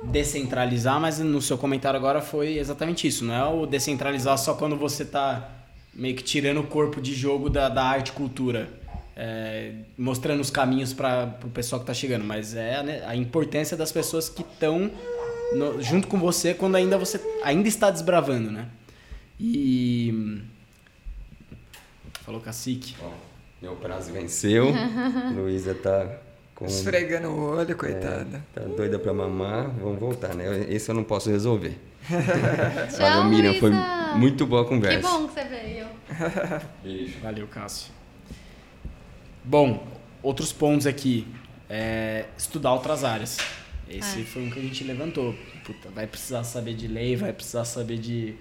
[0.04, 4.76] descentralizar, mas no seu comentário agora foi exatamente isso, não é o descentralizar só quando
[4.76, 5.48] você tá
[5.92, 8.68] meio que tirando o corpo de jogo da, da arte e cultura,
[9.20, 13.16] é, mostrando os caminhos para o pessoal que tá chegando, mas é a, né, a
[13.16, 14.88] importância das pessoas que estão
[15.80, 18.66] junto com você quando ainda você ainda está desbravando, né?
[19.40, 20.40] E
[22.24, 22.94] falou cacique.
[23.02, 23.10] Ó,
[23.60, 24.66] meu prazo venceu.
[25.34, 26.18] Luísa tá
[26.54, 26.66] com.
[26.66, 28.44] Esfregando o olho, é, coitada.
[28.54, 29.68] tá doida pra mamar.
[29.80, 30.66] Vamos voltar, né?
[30.68, 31.76] Esse eu não posso resolver.
[32.08, 33.54] Tchau, Valeu, Miriam.
[33.54, 33.72] Foi
[34.16, 35.08] muito boa a Que conversa.
[35.08, 35.86] bom que você veio.
[36.82, 37.18] Beijo.
[37.20, 37.97] Valeu, Cássio.
[39.48, 39.82] Bom,
[40.22, 41.26] outros pontos aqui.
[41.70, 43.38] É, estudar outras áreas.
[43.88, 44.24] Esse É.
[44.24, 45.34] foi um que a gente levantou.
[45.64, 48.34] Puta, vai precisar saber de lei, vai precisar saber de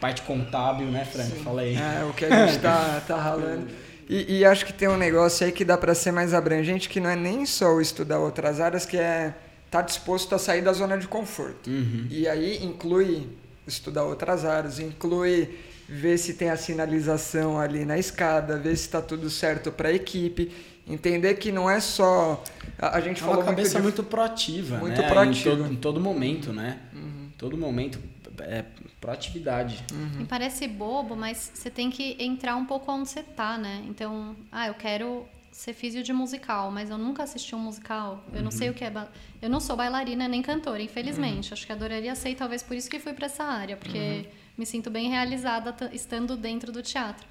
[0.00, 1.34] parte contábil, né, Franco?
[1.42, 1.74] Fala aí.
[1.74, 3.66] É, o que a gente tá, tá ralando.
[4.08, 7.00] E, e acho que tem um negócio aí que dá para ser mais abrangente, que
[7.00, 9.34] não é nem só o estudar outras áreas, que é
[9.66, 11.68] estar tá disposto a sair da zona de conforto.
[11.68, 12.06] Uhum.
[12.08, 13.26] E aí inclui
[13.66, 15.58] estudar outras áreas, inclui
[15.88, 19.92] ver se tem a sinalização ali na escada, ver se está tudo certo para a
[19.92, 20.50] equipe,
[20.86, 22.42] entender que não é só
[22.78, 25.08] a, a gente É falou uma cabeça muito, muito, de, proativa, muito né?
[25.08, 25.50] proativa.
[25.54, 26.78] Em todo, em todo momento, né?
[27.38, 27.98] Todo momento
[28.40, 28.64] é
[29.00, 29.84] proatividade.
[30.20, 33.82] E parece bobo, mas você tem que entrar um pouco onde você tá, né?
[33.88, 38.24] Então, ah, eu quero ser físio de musical, mas eu nunca assisti um musical.
[38.32, 38.90] Eu não sei o que é.
[38.90, 39.08] ba-
[39.40, 41.52] Eu não sou bailarina nem cantora, infelizmente.
[41.52, 44.26] Acho que adoraria ser, e talvez por isso que fui para essa área, porque
[44.56, 47.26] me sinto bem realizada estando dentro do teatro.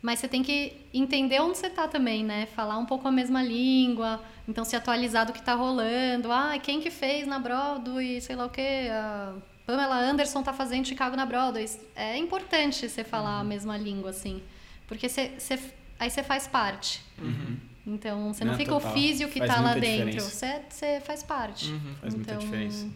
[0.00, 2.46] Mas você tem que entender onde você tá também, né?
[2.46, 6.32] Falar um pouco a mesma língua, então se atualizar do que tá rolando.
[6.32, 9.32] Ah, quem que fez na Broadway, sei lá o quê, a
[9.64, 11.70] Pamela Anderson tá fazendo Chicago na Broadway.
[11.94, 14.42] É importante você falar a mesma língua, assim.
[14.88, 15.60] Porque você, você-
[16.00, 17.00] aí você faz parte.
[17.86, 18.90] Então, você não, Não, fica total.
[18.90, 20.20] o físio que Faz tá lá muita dentro.
[20.20, 21.72] Você, você faz parte.
[22.00, 22.88] Faz muita Então, diferença.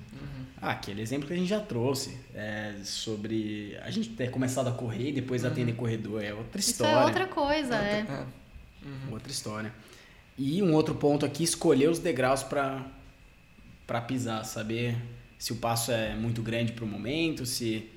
[0.67, 4.73] Ah, aquele exemplo que a gente já trouxe é, sobre a gente ter começado a
[4.73, 6.21] correr e depois atender corredor.
[6.25, 6.93] É outra Isso história.
[6.93, 8.01] é outra coisa, é.
[8.01, 8.27] É.
[9.13, 9.73] Outra história.
[10.37, 12.85] E um outro ponto aqui, escolher os degraus para
[13.87, 14.97] para pisar, saber
[15.39, 17.89] se o passo é muito grande para o momento, se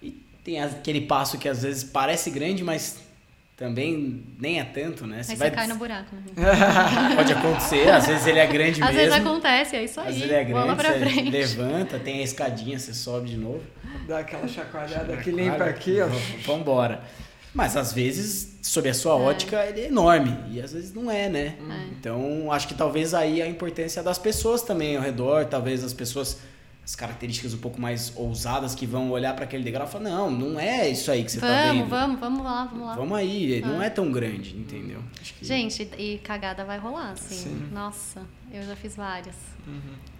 [0.00, 2.98] e tem aquele passo que às vezes parece grande, mas
[3.60, 5.18] também nem é tanto, né?
[5.18, 6.16] Aí Você você vai cai no buraco.
[6.16, 6.22] né?
[7.14, 8.94] pode acontecer, às vezes ele é grande Às mesmo.
[8.96, 10.12] vezes acontece, é isso Às aí.
[10.14, 11.30] vezes ele é grande, você frente.
[11.30, 13.60] levanta, tem a escadinha, você sobe de novo.
[14.08, 16.08] Dá aquela chacoalhada que limpa aqui, ó.
[16.46, 17.02] Vambora.
[17.52, 18.94] Mas às vezes, sob a É.
[18.94, 20.38] sua ótica, ele é enorme.
[20.50, 21.56] E às vezes não é, né?
[21.60, 21.84] É.
[21.98, 26.38] Então, acho que talvez aí a importância das pessoas também ao redor, talvez as pessoas,
[26.90, 30.28] as características um pouco mais ousadas que vão olhar para aquele degrau e falar, não,
[30.28, 31.88] não é isso aí que você tá Vamos, vendo.
[31.88, 32.94] vamos, vamos lá, vamos lá.
[32.96, 35.00] Vamos aí, não é tão grande, entendeu?
[35.22, 37.36] Que Gente, e cagada vai rolar, assim.
[37.36, 37.68] Sim.
[37.72, 38.22] Nossa,
[38.52, 39.36] eu já fiz várias.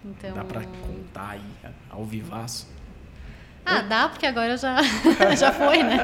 [0.05, 0.33] Então.
[0.33, 2.69] dá pra contar aí, ao vivaço.
[3.65, 4.77] Ah, dá, porque agora já,
[5.37, 5.97] já foi, né?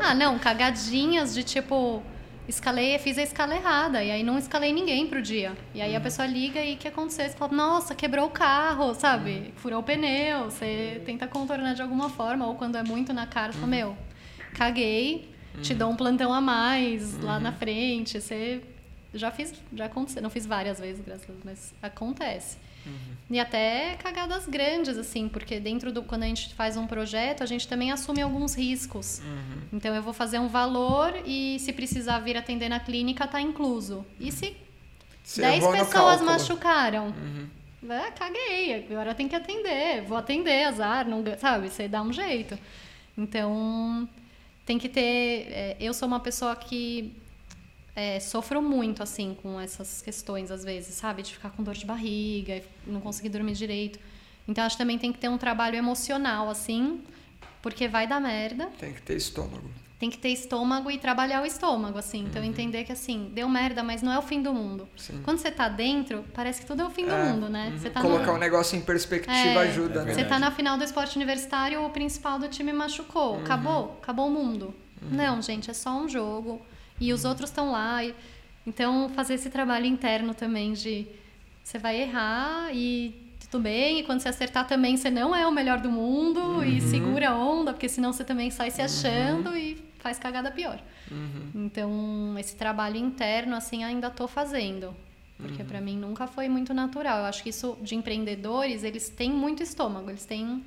[0.00, 2.02] Ah, não, cagadinhas de tipo.
[2.50, 5.56] Escalei, fiz a escala errada, e aí não escalei ninguém pro dia.
[5.72, 7.28] E aí a pessoa liga e o que aconteceu?
[7.28, 9.54] Você fala, nossa, quebrou o carro, sabe?
[9.56, 10.46] Furou o pneu.
[10.46, 13.96] Você tenta contornar de alguma forma, ou quando é muito na cara, fala, meu,
[14.54, 15.30] caguei,
[15.62, 18.20] te dou um plantão a mais lá na frente.
[18.20, 18.60] Você.
[19.14, 20.20] Já fiz, já aconteceu.
[20.20, 22.58] Não fiz várias vezes, graças a Deus, mas acontece.
[23.30, 26.02] E até cagadas grandes, assim, porque dentro do.
[26.02, 29.22] Quando a gente faz um projeto, a gente também assume alguns riscos.
[29.72, 34.04] Então eu vou fazer um valor e se precisar vir atender na clínica, tá incluso.
[34.18, 34.56] E se
[35.22, 37.14] Você 10 errou no pessoas machucaram?
[37.88, 41.70] Ah, caguei, agora tem que atender, vou atender, azar, não, sabe?
[41.70, 42.58] Você dá um jeito.
[43.16, 44.08] Então,
[44.66, 45.46] tem que ter.
[45.50, 47.14] é, eu sou uma pessoa que
[48.00, 51.22] é, sofro muito, assim, com essas questões, às vezes, sabe?
[51.22, 53.98] De ficar com dor de barriga, e não conseguir dormir direito.
[54.48, 57.02] Então, acho que também tem que ter um trabalho emocional, assim,
[57.60, 58.70] porque vai dar merda.
[58.78, 59.70] Tem que ter estômago.
[59.98, 62.20] Tem que ter estômago e trabalhar o estômago, assim.
[62.24, 64.88] Então, entender que, assim, deu merda, mas não é o fim do mundo.
[64.96, 65.20] Sim.
[65.22, 67.70] Quando você tá dentro, parece que tudo é o fim do É, mundo, né?
[67.76, 68.32] Você tá Colocar no...
[68.32, 70.14] o negócio em perspectiva É, ajuda, é né?
[70.14, 73.34] Você tá na final do esporte universitário, o principal do time machucou.
[73.34, 73.42] Uhum.
[73.42, 73.98] Acabou?
[74.02, 74.74] Acabou o mundo.
[75.02, 76.62] Não, gente, é só um jogo.
[77.00, 77.14] E Uhum.
[77.16, 78.04] os outros estão lá.
[78.04, 78.14] e-
[78.66, 81.06] Então, fazer esse trabalho interno também de
[81.64, 83.14] você vai errar e
[83.50, 83.98] tudo bem.
[84.00, 86.38] E quando você acertar também, você não é o melhor do mundo.
[86.40, 86.62] Uhum.
[86.64, 90.78] E segura a onda, porque senão você também sai se achando e faz cagada pior.
[91.10, 91.64] Uhum.
[91.64, 94.94] Então, esse trabalho interno, assim, ainda tô fazendo.
[95.38, 97.20] Porque pra mim nunca foi muito natural.
[97.20, 100.62] Eu acho que isso de empreendedores, eles têm muito estômago, eles têm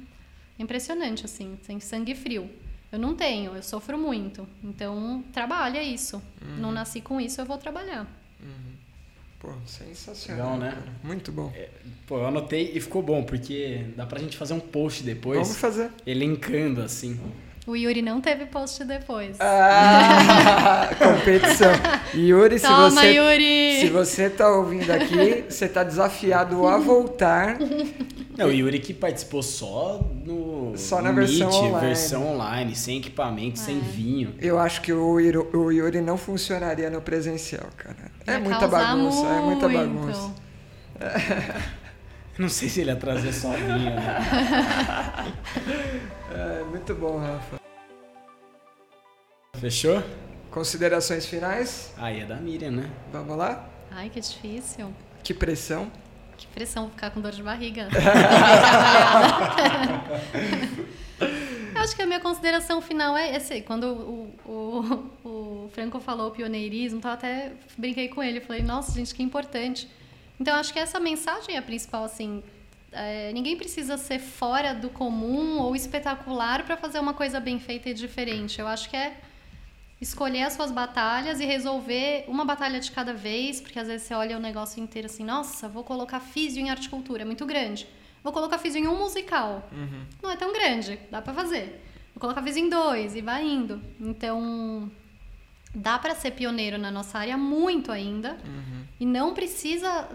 [0.57, 2.49] impressionante assim, tem sangue frio.
[2.93, 4.47] Eu não tenho, eu sofro muito.
[4.63, 6.21] Então, trabalha isso.
[6.59, 8.05] Não nasci com isso, eu vou trabalhar.
[9.39, 10.53] Pô, sensacional.
[10.53, 10.69] Legal, né?
[10.69, 10.93] cara.
[11.03, 11.51] Muito bom.
[12.05, 15.57] Pô, eu anotei e ficou bom, porque dá pra gente fazer um post depois, Vamos
[15.57, 15.89] fazer.
[16.05, 17.19] elencando, assim.
[17.65, 19.37] O Yuri não teve post depois.
[19.39, 21.71] Ah, competição.
[22.13, 23.79] Yuri, se Toma, você Yuri!
[23.81, 27.57] se você tá ouvindo aqui, você tá desafiado a voltar.
[28.37, 31.87] Não, o Yuri que participou só no Só no na versão Meet, online.
[31.87, 33.81] versão online, sem equipamento, sem É.
[33.81, 34.33] vinho.
[34.39, 38.11] Eu acho que o Yuri, o Yuri não funcionaria no presencial, cara.
[38.25, 39.95] É Ia muita bagunça, é muita muito.
[39.95, 40.33] bagunça.
[42.35, 44.17] Não sei se ele ia trazer só vinho, né?
[46.33, 47.57] É, muito bom, Rafa.
[49.59, 50.01] Fechou?
[50.49, 51.93] Considerações finais?
[51.97, 52.89] Aí é da Miriam, né?
[53.11, 53.69] Vamos lá?
[53.91, 54.91] Ai, que difícil.
[55.23, 55.91] Que pressão.
[56.43, 57.87] Que pressão ficar com dor de barriga.
[61.73, 63.61] Eu acho que a minha consideração final é esse.
[63.61, 68.41] Quando o, o, o Franco falou pioneirismo, eu até brinquei com ele.
[68.41, 69.89] Falei, nossa, gente, que importante.
[70.39, 72.43] Então, acho que essa mensagem é a principal, assim.
[72.91, 77.89] é, ninguém precisa ser fora do comum ou espetacular para fazer uma coisa bem feita
[77.89, 78.59] e diferente.
[78.59, 79.15] Eu acho que é
[80.03, 84.13] escolher as suas batalhas e resolver uma batalha de cada vez, porque às vezes você
[84.13, 87.87] olha o negócio inteiro assim, nossa, vou colocar físio em horticultura, é muito grande.
[88.23, 89.67] Vou colocar físio em um musical.
[90.21, 91.83] Não é tão grande, dá pra fazer.
[92.13, 93.81] Vou colocar físio em dois e vai indo.
[93.99, 94.89] Então,
[95.73, 98.37] dá pra ser pioneiro na nossa área muito ainda.
[98.99, 100.07] E não precisa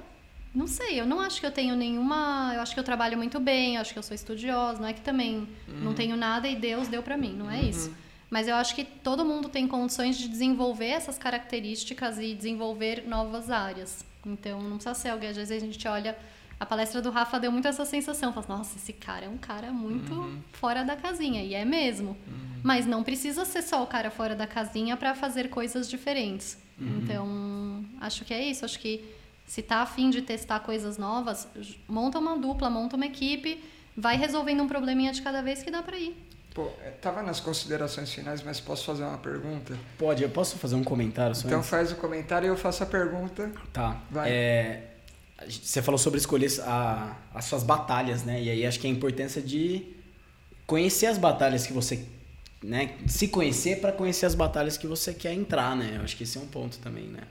[0.54, 2.52] não sei, eu não acho que eu tenho nenhuma.
[2.54, 4.80] Eu acho que eu trabalho muito bem, eu acho que eu sou estudiosa.
[4.80, 7.94] Não é que também não tenho nada e Deus deu pra mim, não é isso.
[8.30, 13.50] Mas eu acho que todo mundo tem condições de desenvolver essas características e desenvolver novas
[13.50, 14.04] áreas.
[14.24, 15.30] Então não precisa ser alguém.
[15.30, 16.16] Às vezes a gente olha.
[16.60, 18.32] A palestra do Rafa deu muito essa sensação.
[18.32, 21.42] Fala, nossa, esse cara é um cara muito fora da casinha.
[21.42, 22.16] E é mesmo.
[22.64, 26.58] Mas não precisa ser só o cara fora da casinha para fazer coisas diferentes.
[26.80, 28.64] Então, acho que é isso.
[28.64, 29.04] Acho que
[29.46, 31.48] se tá afim de testar coisas novas,
[31.88, 33.62] monta uma dupla, monta uma equipe,
[33.96, 36.14] vai resolvendo um probleminha de cada vez que dá para ir.
[36.58, 39.78] Pô, é, tava nas considerações finais, mas posso fazer uma pergunta?
[39.96, 41.70] Pode, eu posso fazer um comentário só Então antes?
[41.70, 43.52] faz o comentário e eu faço a pergunta.
[43.72, 44.02] Tá.
[44.10, 44.28] Vai.
[44.28, 44.82] É,
[45.48, 48.42] você falou sobre escolher a- as suas batalhas, né?
[48.42, 49.86] E aí acho que a importância de
[50.66, 52.04] conhecer as batalhas que você.
[52.60, 52.96] Né?
[53.06, 55.92] Se conhecer para conhecer as batalhas que você quer entrar, né?
[55.98, 57.22] Eu acho que esse é um ponto também, né?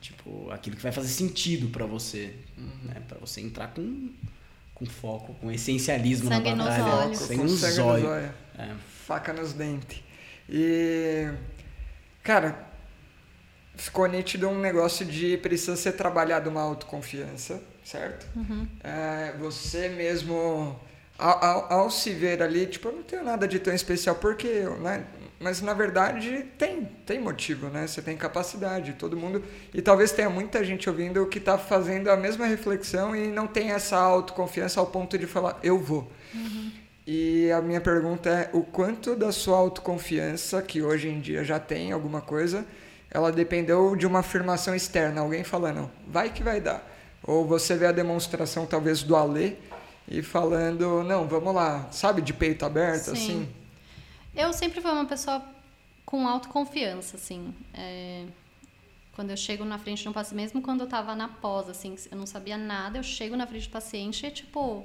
[0.00, 2.34] Tipo, aquilo que vai fazer sentido para você.
[2.82, 3.02] Né?
[3.06, 4.08] Para você entrar com,
[4.74, 6.94] com foco, com essencialismo Sangue na nos batalha.
[7.06, 7.18] olhos.
[7.18, 8.08] Sangue Com nos sangue nos olhos.
[8.08, 8.30] olhos.
[8.58, 8.68] É.
[9.06, 10.02] Faca nos dentes.
[10.48, 11.28] E.
[12.22, 12.66] Cara,
[13.76, 18.26] ficou nítido um negócio de precisa ser trabalhado uma autoconfiança, certo?
[18.82, 20.78] É, você mesmo,
[21.18, 24.46] ao, ao, ao se ver ali, tipo, eu não tenho nada de tão especial, porque
[24.46, 25.04] eu, né?
[25.40, 27.86] Mas na verdade tem, tem motivo, né?
[27.86, 29.42] Você tem capacidade, todo mundo.
[29.72, 33.70] E talvez tenha muita gente ouvindo que está fazendo a mesma reflexão e não tem
[33.70, 36.10] essa autoconfiança ao ponto de falar, eu vou.
[37.06, 41.58] E a minha pergunta é: o quanto da sua autoconfiança, que hoje em dia já
[41.58, 42.64] tem alguma coisa,
[43.10, 46.90] ela dependeu de uma afirmação externa, alguém falando, vai que vai dar.
[47.22, 49.54] Ou você vê a demonstração, talvez, do Alê
[50.08, 53.12] e falando, não, vamos lá, sabe, de peito aberto, Sim.
[53.12, 53.48] assim?
[54.34, 55.42] Eu sempre fui uma pessoa
[56.04, 57.54] com autoconfiança, assim.
[57.72, 58.24] É,
[59.12, 61.94] Quando eu chego na frente de um paciente, mesmo quando eu tava na pós, assim,
[62.10, 64.84] eu não sabia nada, eu chego na frente do paciente e, tipo,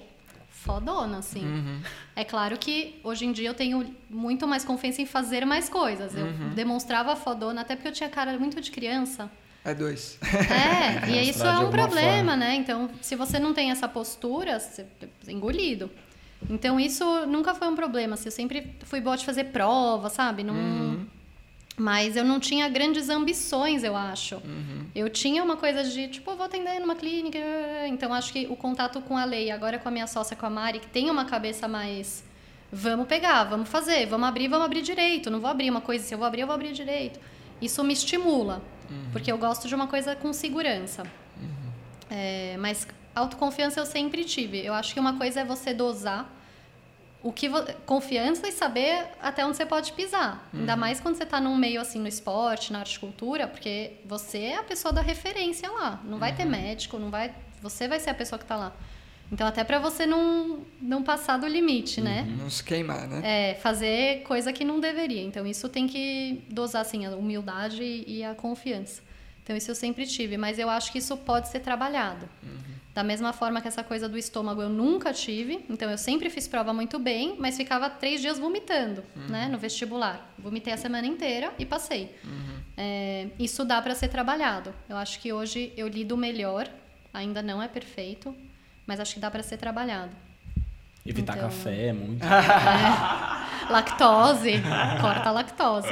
[0.51, 1.43] fodona, assim.
[1.45, 1.81] Uhum.
[2.15, 6.15] É claro que hoje em dia eu tenho muito mais confiança em fazer mais coisas.
[6.15, 6.53] Eu Uhum.
[6.53, 9.31] demonstrava fodona, até porque eu tinha cara muito de criança.
[9.65, 10.19] É dois.
[10.23, 12.35] É, e isso é um problema, forma.
[12.35, 12.55] né?
[12.55, 14.85] Então, se você não tem essa postura, você
[15.27, 15.89] é engolido.
[16.47, 18.13] Então, isso nunca foi um problema.
[18.13, 20.43] Assim, eu sempre fui boa de fazer prova, sabe?
[20.43, 21.07] Não...
[21.75, 24.41] Mas eu não tinha grandes ambições, eu acho.
[24.93, 27.39] Eu tinha uma coisa de, tipo, eu vou atender numa clínica.
[27.87, 30.49] Então, acho que o contato com a lei, agora com a minha sócia, com a
[30.49, 32.23] Mari, que tem uma cabeça mais.
[32.71, 35.31] Vamos pegar, vamos fazer, vamos abrir, vamos abrir direito.
[35.31, 37.19] Não vou abrir uma coisa, se eu vou abrir, eu vou abrir direito.
[37.61, 38.61] Isso me estimula,
[39.13, 41.03] porque eu gosto de uma coisa com segurança.
[42.09, 44.63] É, mas autoconfiança eu sempre tive.
[44.65, 46.29] Eu acho que uma coisa é você dosar
[47.21, 50.47] o que vo- confiança e saber até onde você pode pisar.
[50.53, 53.91] Ainda mais quando você está num meio assim no esporte, na arte e cultura, porque
[54.05, 56.01] você é a pessoa da referência lá.
[56.05, 58.73] Não vai ter médico, não vai, você vai ser a pessoa que está lá.
[59.31, 62.25] Então até para você não não passar do limite, né?
[62.39, 63.21] Não se queimar, né?
[63.51, 65.21] É, fazer coisa que não deveria.
[65.21, 69.03] Então, isso tem que dosar, assim, a humildade e a confiança.
[69.43, 70.35] Então, isso eu sempre tive.
[70.35, 72.27] Mas eu acho que isso pode ser trabalhado.
[72.99, 75.63] Da mesma forma que essa coisa do estômago eu nunca tive.
[75.69, 79.47] Então, eu sempre fiz prova muito bem, mas ficava três dias vomitando, né?
[79.47, 80.29] No vestibular.
[80.37, 82.13] Vomitei a semana inteira e passei.
[82.75, 84.73] É, isso dá para ser trabalhado.
[84.89, 86.69] Eu acho que hoje eu lido melhor.
[87.13, 88.35] Ainda não é perfeito,
[88.85, 90.13] mas acho que dá para ser trabalhado.
[91.05, 92.23] Evitar Então- café é muito.
[93.69, 94.53] lactose,
[95.01, 95.87] corta a lactose.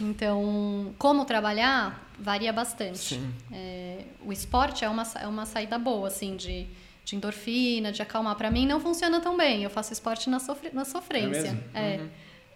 [0.00, 2.98] Então, como trabalhar varia bastante.
[2.98, 3.32] Sim.
[3.52, 6.66] É, o esporte é uma, é uma saída boa, assim, de,
[7.04, 8.34] de endorfina, de acalmar.
[8.36, 9.62] Para mim, não funciona tão bem.
[9.62, 11.52] Eu faço esporte na, sofre, na sofrência.
[11.52, 11.60] mesmo?
[11.74, 12.00] É.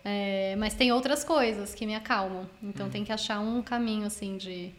[0.04, 2.48] É, mas tem outras coisas que me acalmam.
[2.62, 4.72] Então, tem que achar um caminho, assim, de...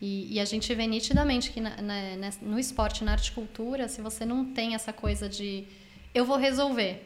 [0.00, 3.32] E, e a gente vê nitidamente que na- na- na- no esporte, na arte e
[3.32, 5.64] cultura, se você não tem essa coisa de
[6.14, 7.02] eu vou resolver,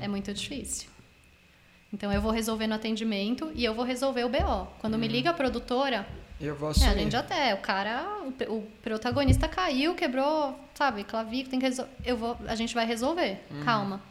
[0.00, 0.88] é muito difícil.
[1.92, 4.66] Então eu vou resolver no atendimento e eu vou resolver o BO.
[4.80, 6.06] Quando me liga a produtora,
[6.40, 6.94] Eu vou é, a assumir.
[6.98, 8.06] gente já até, o cara,
[8.48, 11.90] o, o protagonista caiu, quebrou, sabe, clavícula, tem que resolver.
[12.04, 13.38] Eu vou, a gente vai resolver.
[13.64, 14.02] Calma.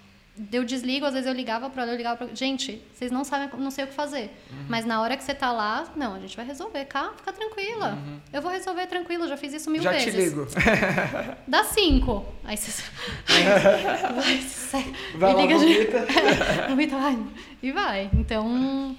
[0.51, 2.35] Eu desligo, às vezes eu ligava para ela, eu ligava pra...
[2.35, 4.31] Gente, vocês não sabem, não sei o que fazer.
[4.69, 6.85] Mas na hora que você tá lá, não, a gente vai resolver.
[6.85, 7.97] Calma, fica tranquila.
[8.31, 10.05] Eu vou resolver tranquilo, já fiz isso mil Já vezes.
[10.05, 10.47] te ligo.
[11.47, 12.25] Dá cinco.
[12.43, 12.81] Aí você.
[14.15, 14.93] vai, sai.
[15.15, 16.07] Vai lá, liga de- vomita.
[16.69, 17.17] Vomita, ai,
[17.63, 18.09] e vai.
[18.13, 18.95] Então,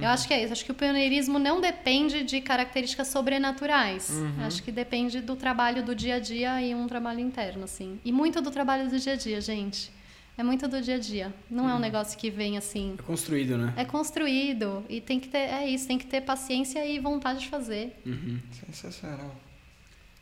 [0.00, 0.52] eu acho que é isso.
[0.52, 4.10] Acho que o pioneirismo não depende de características sobrenaturais.
[4.46, 8.00] Acho que depende do trabalho do dia a dia e um trabalho interno, assim.
[8.04, 9.90] E muito do trabalho do dia a dia, gente.
[10.36, 11.32] É muito do dia a dia.
[11.50, 12.94] Não é um negócio que vem assim.
[12.98, 13.72] É construído, né?
[13.76, 14.82] É construído.
[14.88, 15.38] E tem que ter.
[15.38, 17.94] É isso, tem que ter paciência e vontade de fazer.
[18.66, 19.34] Sensacional.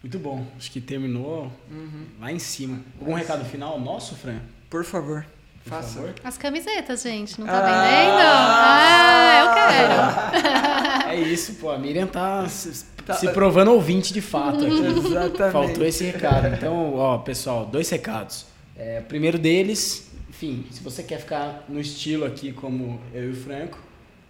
[0.03, 0.45] Muito bom.
[0.57, 2.07] Acho que terminou Uhum.
[2.21, 2.81] lá em cima.
[2.99, 4.41] Algum recado final nosso, Fran?
[4.69, 5.27] Por favor,
[5.63, 5.95] Por faça.
[6.01, 6.15] favor.
[6.25, 7.67] As camisetas, gente, não tá Ah!
[7.67, 8.21] vendendo?
[8.23, 11.11] Ah, eu quero.
[11.11, 11.71] É isso, pô.
[11.71, 13.15] A Miriam tá se, Tá.
[13.15, 14.75] se provando ouvinte de fato aqui.
[15.07, 15.53] Exatamente.
[15.53, 16.49] Faltou esse recado.
[16.55, 18.47] Então, ó, pessoal, dois recados.
[18.83, 23.33] É, o primeiro deles, enfim, se você quer ficar no estilo aqui como eu e
[23.33, 23.79] o Franco,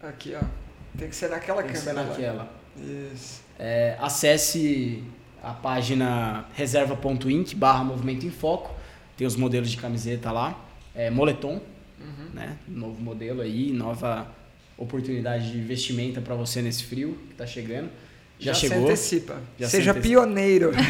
[0.03, 0.43] Aqui, ó.
[0.99, 2.09] Tem que ser naquela tem que ser câmera.
[2.09, 2.53] naquela.
[3.15, 3.43] Isso.
[3.59, 5.05] É, acesse
[5.43, 8.75] a página reserva.inc barra Movimento em Foco.
[9.17, 10.59] Tem os modelos de camiseta lá.
[10.95, 11.61] É, moletom,
[12.33, 12.57] né?
[12.67, 14.27] Novo modelo aí, nova
[14.77, 17.91] oportunidade de investimento para você nesse frio que tá chegando.
[18.39, 18.85] Já, se chegou.
[18.85, 19.39] antecipa.
[19.59, 20.09] Já se Seja antecipa.
[20.09, 20.71] pioneiro.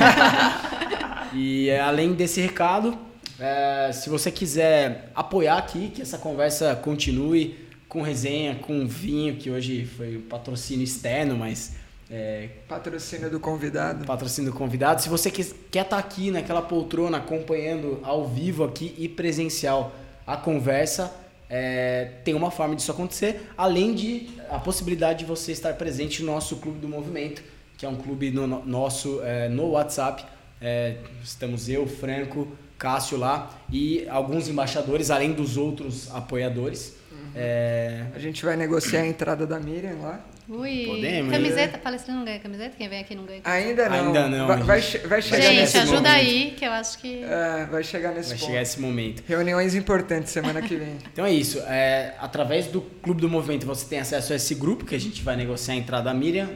[1.32, 2.99] E é, além desse recado,
[3.41, 7.57] é, se você quiser apoiar aqui, que essa conversa continue
[7.89, 11.73] com resenha, com vinho, que hoje foi o patrocínio externo, mas
[12.11, 14.05] é, Patrocínio do convidado.
[14.05, 15.01] patrocínio do convidado.
[15.03, 19.93] Se você quer estar aqui naquela poltrona acompanhando ao vivo aqui e presencial
[20.27, 21.12] a conversa,
[21.49, 26.33] é, tem uma forma disso acontecer, além de a possibilidade de você estar presente no
[26.33, 27.43] nosso Clube do Movimento,
[27.79, 30.25] que é um clube no- no- nosso é, no WhatsApp.
[30.61, 32.47] É, estamos eu, Franco,
[32.81, 36.98] Cássio lá e alguns embaixadores, além dos outros apoiadores.
[37.36, 40.19] É, A gente vai negociar a entrada da Miriam lá.
[40.48, 40.85] Ui.
[40.85, 42.74] Podemos, Camiseta, palestrante não ganha camiseta?
[42.77, 43.69] Quem vem aqui não ganha camiseta.
[43.69, 44.07] Ainda não.
[44.09, 46.12] Ainda não, Vai, vai, vai chegar Gente, nesse ajuda momento.
[46.12, 47.23] aí, que eu acho que.
[47.23, 48.48] É, vai chegar nesse vai ponto.
[48.48, 49.23] chegar esse momento.
[49.28, 50.97] Reuniões importantes semana que vem.
[51.12, 51.61] Então é isso.
[51.69, 55.23] É, através do Clube do Movimento você tem acesso a esse grupo que a gente
[55.23, 56.48] vai negociar a entrada da Miriam.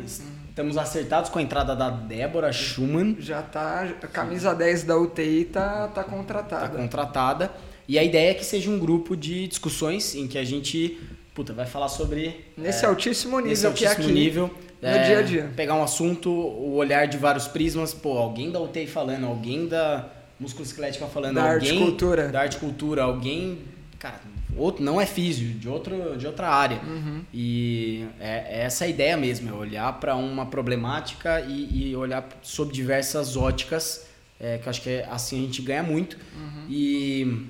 [0.54, 3.88] Estamos acertados com a entrada da Débora Schumann, Já tá.
[4.00, 6.78] A camisa 10 da UTI tá, tá contratada.
[6.78, 7.50] contratada.
[7.88, 10.96] E a ideia é que seja um grupo de discussões em que a gente
[11.34, 12.52] puta, vai falar sobre.
[12.56, 14.12] Nesse é, altíssimo nível nesse que é altíssimo aqui.
[14.12, 14.54] nível.
[14.80, 15.52] no é, dia a dia.
[15.56, 17.92] Pegar um assunto, o olhar de vários prismas.
[17.92, 20.08] Pô, alguém da UTI falando, alguém da
[20.38, 22.28] musculoesquelética falando, Da alguém arte cultura.
[22.28, 23.58] da arte cultura, alguém,
[23.98, 24.20] cara,
[24.56, 26.80] outro não é físio, de outro de outra área.
[26.86, 27.22] Uhum.
[27.32, 32.28] E é, é essa a ideia mesmo, é olhar para uma problemática e, e olhar
[32.42, 34.06] sob diversas óticas,
[34.40, 36.16] é, que acho que é, assim a gente ganha muito.
[36.36, 36.66] Uhum.
[36.68, 37.46] E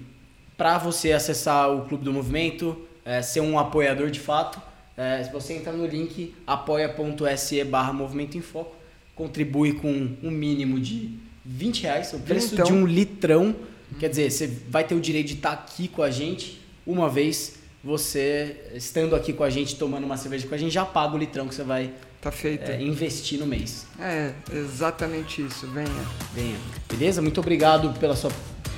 [0.57, 4.61] para você acessar o Clube do Movimento, é, ser um apoiador de fato,
[4.97, 8.77] É, se você entrar no link apoia.se barra Movimento em Foco,
[9.17, 9.89] contribui com
[10.23, 11.11] um mínimo de
[11.45, 12.67] 20 reais, o preço Então.
[12.67, 13.57] de um litrão.
[13.99, 17.55] Quer dizer, você vai ter o direito de estar aqui com a gente uma vez.
[17.87, 21.19] Você estando aqui com a gente, tomando uma cerveja com a gente, já paga o
[21.19, 22.71] litrão que você vai Tá feito.
[22.71, 23.85] é, investir no mês.
[24.01, 25.67] É, exatamente isso.
[25.67, 25.87] Venha.
[26.35, 26.57] Venha.
[26.89, 27.21] Beleza?
[27.21, 28.31] Muito obrigado pela sua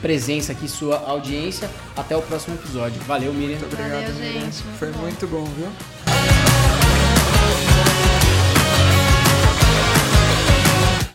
[0.02, 1.70] presença aqui, sua audiência.
[1.96, 3.00] Até o próximo episódio.
[3.02, 3.60] Valeu, Miriam.
[3.60, 4.40] Muito obrigado, Valeu, Miriam.
[4.50, 4.98] gente, muito Foi bom.
[5.02, 5.68] muito bom, viu?